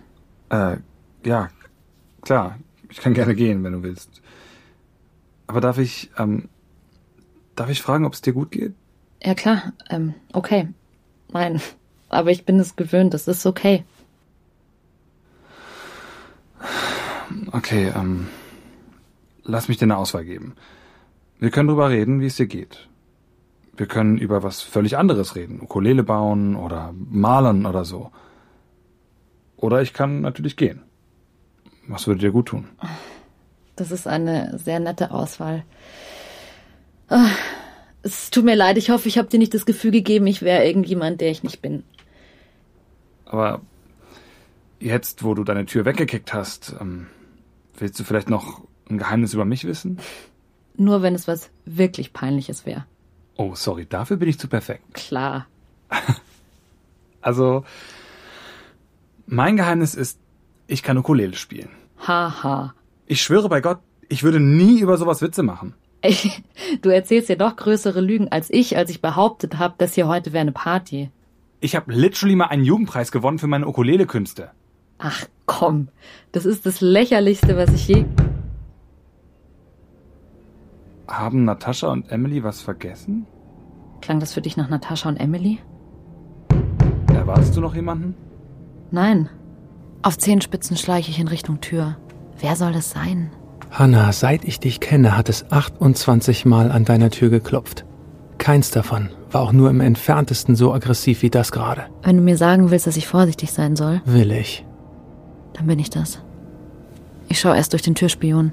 Äh, 0.50 0.76
ja, 1.24 1.48
klar. 2.22 2.58
Ich 2.90 2.98
kann 2.98 3.14
gerne 3.14 3.34
gehen, 3.34 3.64
wenn 3.64 3.72
du 3.72 3.82
willst. 3.82 4.22
Aber 5.46 5.60
darf 5.60 5.78
ich, 5.78 6.10
ähm, 6.18 6.48
darf 7.54 7.68
ich 7.70 7.82
fragen, 7.82 8.04
ob 8.04 8.14
es 8.14 8.22
dir 8.22 8.32
gut 8.32 8.50
geht? 8.50 8.74
Ja, 9.22 9.34
klar. 9.34 9.72
Ähm, 9.90 10.14
okay. 10.32 10.68
Nein. 11.32 11.60
Aber 12.08 12.30
ich 12.30 12.46
bin 12.46 12.58
es 12.58 12.76
gewöhnt. 12.76 13.12
Das 13.12 13.28
ist 13.28 13.44
okay. 13.44 13.84
Okay, 17.52 17.92
ähm, 17.94 18.28
lass 19.44 19.68
mich 19.68 19.76
dir 19.76 19.84
eine 19.84 19.98
Auswahl 19.98 20.24
geben. 20.24 20.54
Wir 21.38 21.50
können 21.50 21.68
drüber 21.68 21.90
reden, 21.90 22.20
wie 22.20 22.26
es 22.26 22.36
dir 22.36 22.46
geht. 22.46 22.88
Wir 23.76 23.86
können 23.86 24.18
über 24.18 24.42
was 24.42 24.60
völlig 24.62 24.96
anderes 24.96 25.36
reden. 25.36 25.60
Ukulele 25.60 26.02
bauen 26.02 26.56
oder 26.56 26.92
malen 26.96 27.64
oder 27.66 27.84
so. 27.84 28.10
Oder 29.58 29.82
ich 29.82 29.92
kann 29.92 30.20
natürlich 30.22 30.56
gehen. 30.56 30.82
Was 31.86 32.06
würde 32.06 32.20
dir 32.20 32.30
gut 32.32 32.46
tun? 32.46 32.68
Das 33.76 33.90
ist 33.90 34.06
eine 34.06 34.58
sehr 34.58 34.80
nette 34.80 35.10
Auswahl. 35.10 35.64
Ah, 37.08 37.28
Es 38.02 38.30
tut 38.30 38.44
mir 38.44 38.54
leid. 38.54 38.76
Ich 38.78 38.90
hoffe, 38.90 39.08
ich 39.08 39.18
habe 39.18 39.28
dir 39.28 39.38
nicht 39.38 39.52
das 39.54 39.66
Gefühl 39.66 39.90
gegeben, 39.90 40.26
ich 40.26 40.42
wäre 40.42 40.64
irgendjemand, 40.66 41.20
der 41.20 41.30
ich 41.30 41.42
nicht 41.42 41.60
bin. 41.62 41.82
Aber 43.26 43.60
jetzt, 44.80 45.22
wo 45.24 45.34
du 45.34 45.44
deine 45.44 45.66
Tür 45.66 45.84
weggekickt 45.84 46.32
hast, 46.32 46.74
ähm, 46.80 47.06
willst 47.76 47.98
du 47.98 48.04
vielleicht 48.04 48.30
noch 48.30 48.62
ein 48.88 48.98
Geheimnis 48.98 49.34
über 49.34 49.44
mich 49.44 49.64
wissen? 49.64 49.98
Nur 50.76 51.02
wenn 51.02 51.14
es 51.14 51.26
was 51.26 51.50
wirklich 51.64 52.12
Peinliches 52.12 52.64
wäre. 52.64 52.84
Oh, 53.36 53.54
sorry, 53.54 53.86
dafür 53.86 54.16
bin 54.16 54.28
ich 54.28 54.38
zu 54.38 54.48
perfekt. 54.48 54.94
Klar. 54.94 55.46
Also, 57.20 57.64
mein 59.28 59.56
Geheimnis 59.56 59.94
ist, 59.94 60.18
ich 60.66 60.82
kann 60.82 60.98
Ukulele 60.98 61.34
spielen. 61.34 61.68
Haha. 62.06 62.74
Ich 63.06 63.22
schwöre 63.22 63.48
bei 63.48 63.60
Gott, 63.60 63.78
ich 64.08 64.22
würde 64.22 64.40
nie 64.40 64.80
über 64.80 64.96
sowas 64.96 65.22
Witze 65.22 65.42
machen. 65.42 65.74
Ey, 66.00 66.32
du 66.82 66.90
erzählst 66.90 67.28
dir 67.28 67.36
doch 67.36 67.56
größere 67.56 68.00
Lügen 68.00 68.28
als 68.28 68.50
ich, 68.50 68.76
als 68.76 68.90
ich 68.90 69.02
behauptet 69.02 69.58
habe, 69.58 69.74
dass 69.78 69.94
hier 69.94 70.08
heute 70.08 70.32
wäre 70.32 70.42
eine 70.42 70.52
Party. 70.52 71.10
Ich 71.60 71.74
habe 71.76 71.92
literally 71.92 72.36
mal 72.36 72.46
einen 72.46 72.64
Jugendpreis 72.64 73.12
gewonnen 73.12 73.38
für 73.38 73.48
meine 73.48 73.66
Ukulele-Künste. 73.66 74.50
Ach 74.98 75.26
komm, 75.46 75.88
das 76.32 76.46
ist 76.46 76.66
das 76.66 76.80
lächerlichste, 76.80 77.56
was 77.56 77.72
ich 77.72 77.88
je. 77.88 78.04
Haben 81.06 81.44
Natascha 81.44 81.88
und 81.88 82.10
Emily 82.10 82.44
was 82.44 82.60
vergessen? 82.60 83.26
Klang 84.00 84.20
das 84.20 84.32
für 84.32 84.40
dich 84.40 84.56
nach 84.56 84.68
Natascha 84.68 85.08
und 85.08 85.16
Emily? 85.16 85.58
Erwartest 87.08 87.56
du 87.56 87.60
noch 87.60 87.74
jemanden? 87.74 88.14
Nein. 88.90 89.28
Auf 90.02 90.16
Zehenspitzen 90.18 90.76
schleiche 90.76 91.10
ich 91.10 91.18
in 91.18 91.28
Richtung 91.28 91.60
Tür. 91.60 91.96
Wer 92.40 92.56
soll 92.56 92.72
das 92.72 92.90
sein? 92.90 93.30
Hannah, 93.70 94.12
seit 94.12 94.44
ich 94.44 94.60
dich 94.60 94.80
kenne, 94.80 95.16
hat 95.16 95.28
es 95.28 95.50
28 95.50 96.46
Mal 96.46 96.70
an 96.70 96.84
deiner 96.84 97.10
Tür 97.10 97.28
geklopft. 97.30 97.84
Keins 98.38 98.70
davon 98.70 99.10
war 99.30 99.42
auch 99.42 99.52
nur 99.52 99.68
im 99.68 99.80
entferntesten 99.80 100.54
so 100.56 100.72
aggressiv 100.72 101.22
wie 101.22 101.28
das 101.30 101.52
gerade. 101.52 101.86
Wenn 102.02 102.16
du 102.16 102.22
mir 102.22 102.36
sagen 102.38 102.70
willst, 102.70 102.86
dass 102.86 102.96
ich 102.96 103.06
vorsichtig 103.08 103.52
sein 103.52 103.76
soll, 103.76 104.00
Will 104.06 104.30
ich. 104.32 104.64
dann 105.52 105.66
bin 105.66 105.78
ich 105.78 105.90
das. 105.90 106.22
Ich 107.28 107.40
schaue 107.40 107.56
erst 107.56 107.72
durch 107.72 107.82
den 107.82 107.94
Türspion. 107.96 108.52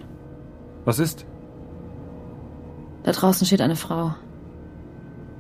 Was 0.84 1.00
ist? 1.00 1.26
Da 3.04 3.12
draußen 3.12 3.46
steht 3.48 3.62
eine 3.62 3.76
Frau. 3.78 4.16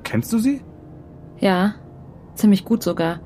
Kennst 0.04 0.32
du 0.32 0.38
sie? 0.38 0.62
Ja, 1.40 1.74
ziemlich 2.36 2.64
gut 2.64 2.82
sogar. 2.84 3.20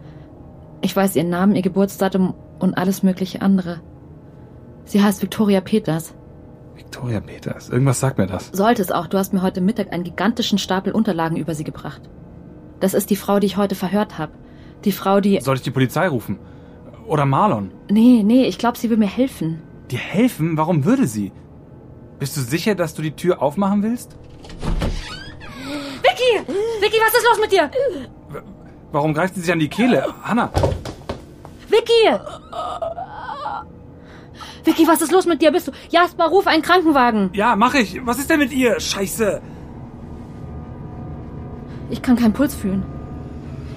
Ich 0.81 0.95
weiß 0.95 1.15
ihren 1.15 1.29
Namen, 1.29 1.55
ihr 1.55 1.61
Geburtsdatum 1.61 2.33
und 2.59 2.75
alles 2.75 3.03
mögliche 3.03 3.41
andere. 3.41 3.81
Sie 4.85 5.03
heißt 5.03 5.21
Victoria 5.21 5.61
Peters. 5.61 6.13
Victoria 6.75 7.19
Peters. 7.19 7.69
Irgendwas 7.69 7.99
sagt 7.99 8.17
mir 8.17 8.27
das. 8.27 8.47
Sollte 8.53 8.81
es 8.81 8.91
auch, 8.91 9.07
du 9.07 9.17
hast 9.17 9.33
mir 9.33 9.41
heute 9.41 9.61
Mittag 9.61 9.91
einen 9.91 10.03
gigantischen 10.03 10.57
Stapel 10.57 10.93
Unterlagen 10.93 11.37
über 11.37 11.53
sie 11.53 11.65
gebracht. 11.65 12.01
Das 12.79 12.93
ist 12.93 13.09
die 13.09 13.17
Frau, 13.17 13.39
die 13.39 13.47
ich 13.47 13.57
heute 13.57 13.75
verhört 13.75 14.17
habe. 14.17 14.31
Die 14.85 14.93
Frau, 14.93 15.19
die. 15.19 15.41
Soll 15.41 15.57
ich 15.57 15.61
die 15.61 15.71
Polizei 15.71 16.07
rufen? 16.07 16.39
Oder 17.05 17.25
Marlon? 17.25 17.71
Nee, 17.89 18.23
nee, 18.23 18.45
ich 18.45 18.57
glaube, 18.57 18.77
sie 18.77 18.89
will 18.89 18.97
mir 18.97 19.07
helfen. 19.07 19.61
Dir 19.91 19.99
helfen? 19.99 20.57
Warum 20.57 20.85
würde 20.85 21.07
sie? 21.07 21.33
Bist 22.19 22.37
du 22.37 22.41
sicher, 22.41 22.75
dass 22.75 22.93
du 22.93 23.01
die 23.01 23.15
Tür 23.15 23.41
aufmachen 23.41 23.83
willst? 23.83 24.15
Vicky! 26.01 26.47
Vicky, 26.79 26.97
was 27.05 27.13
ist 27.13 27.25
los 27.25 27.39
mit 27.41 27.51
dir? 27.51 27.69
Warum 28.91 29.13
greift 29.13 29.35
sie 29.35 29.41
sich 29.41 29.51
an 29.51 29.59
die 29.59 29.69
Kehle? 29.69 30.13
Hanna, 30.23 30.51
Vicky! 31.69 32.19
Vicky, 34.63 34.87
was 34.87 35.01
ist 35.01 35.11
los 35.11 35.25
mit 35.25 35.41
dir? 35.41 35.51
Bist 35.51 35.67
du... 35.67 35.71
Jasper, 35.89 36.25
ruf 36.25 36.47
einen 36.47 36.63
Krankenwagen. 36.63 37.29
Ja, 37.33 37.55
mach 37.55 37.75
ich. 37.75 38.05
Was 38.05 38.19
ist 38.19 38.29
denn 38.29 38.39
mit 38.39 38.51
ihr? 38.51 38.79
Scheiße. 38.79 39.41
Ich 41.89 42.01
kann 42.01 42.15
keinen 42.15 42.33
Puls 42.33 42.55
fühlen. 42.55 42.83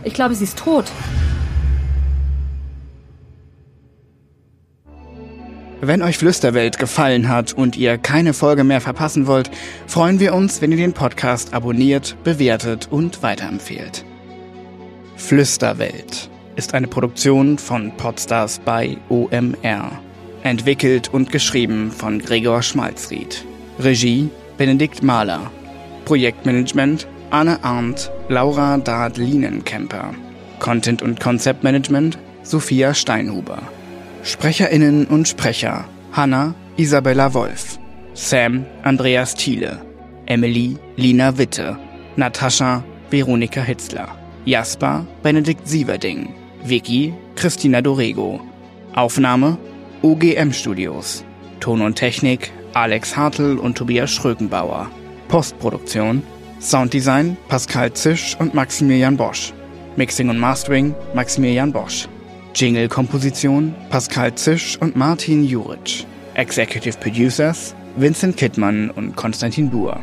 Ich 0.05 0.14
glaube, 0.14 0.35
sie 0.35 0.44
ist 0.44 0.59
tot. 0.59 0.87
Wenn 5.81 6.03
euch 6.03 6.16
Flüsterwelt 6.18 6.79
gefallen 6.79 7.29
hat 7.29 7.53
und 7.53 7.77
ihr 7.77 7.98
keine 7.98 8.35
Folge 8.35 8.62
mehr 8.62 8.81
verpassen 8.81 9.27
wollt, 9.27 9.51
freuen 9.87 10.20
wir 10.20 10.35
uns, 10.35 10.62
wenn 10.62 10.70
ihr 10.70 10.77
den 10.77 10.92
Podcast 10.92 11.55
abonniert, 11.55 12.16
bewertet 12.22 12.88
und 12.90 13.22
weiterempfehlt. 13.22 14.05
Flüsterwelt 15.23 16.29
ist 16.57 16.75
eine 16.75 16.89
Produktion 16.89 17.57
von 17.57 17.97
Podstars 17.97 18.59
bei 18.59 18.99
OMR. 19.09 19.93
Entwickelt 20.43 21.15
und 21.15 21.31
geschrieben 21.31 21.93
von 21.93 22.19
Gregor 22.19 22.61
Schmalzried. 22.61 23.47
Regie 23.79 24.29
Benedikt 24.59 25.03
Mahler. 25.03 25.51
Projektmanagement 26.07 27.07
Anne 27.31 27.63
Arndt, 27.63 28.11
Laura 28.29 28.77
Dard-Lienenkemper. 28.79 30.13
Content 30.59 31.03
und 31.03 31.21
Konzeptmanagement 31.21 32.19
Sophia 32.43 32.93
Steinhuber. 32.93 33.63
SprecherInnen 34.25 35.07
und 35.07 35.29
Sprecher 35.29 35.85
Hanna 36.11 36.53
Isabella 36.77 37.33
Wolf. 37.33 37.79
Sam 38.15 38.67
Andreas 38.83 39.37
Thiele. 39.37 39.81
Emily 40.27 40.77
Lina 40.97 41.39
Witte. 41.39 41.79
Natascha 42.17 42.83
Veronika 43.09 43.63
Hitzler. 43.63 44.22
Jasper 44.45 45.07
Benedikt 45.23 45.69
Sieverding. 45.69 46.35
Vicky 46.65 47.15
Christina 47.37 47.81
Dorego. 47.81 48.41
Aufnahme 48.95 49.57
OGM 50.03 50.53
Studios. 50.53 51.25
Ton 51.61 51.81
und 51.81 51.95
Technik 51.95 52.51
Alex 52.75 53.17
Hartl 53.17 53.59
und 53.59 53.79
Tobias 53.79 54.11
Schrökenbauer. 54.11 54.91
Postproduktion 55.29 56.23
Sounddesign 56.61 57.37
Pascal 57.49 57.93
Zisch 57.93 58.37
und 58.41 58.53
Maximilian 58.53 59.17
Bosch. 59.17 59.53
Mixing 59.97 60.29
und 60.29 60.39
Mastering 60.39 60.95
Maximilian 61.15 61.71
Bosch. 61.71 62.09
Jingle-Komposition 62.55 63.75
Pascal 63.91 64.35
Zisch 64.35 64.77
und 64.81 64.97
Martin 64.97 65.45
Juric. 65.45 66.05
Executive 66.35 66.99
Producers 66.99 67.77
Vincent 67.97 68.37
Kittmann 68.37 68.91
und 68.91 69.15
Konstantin 69.15 69.71
Buhr. 69.71 70.01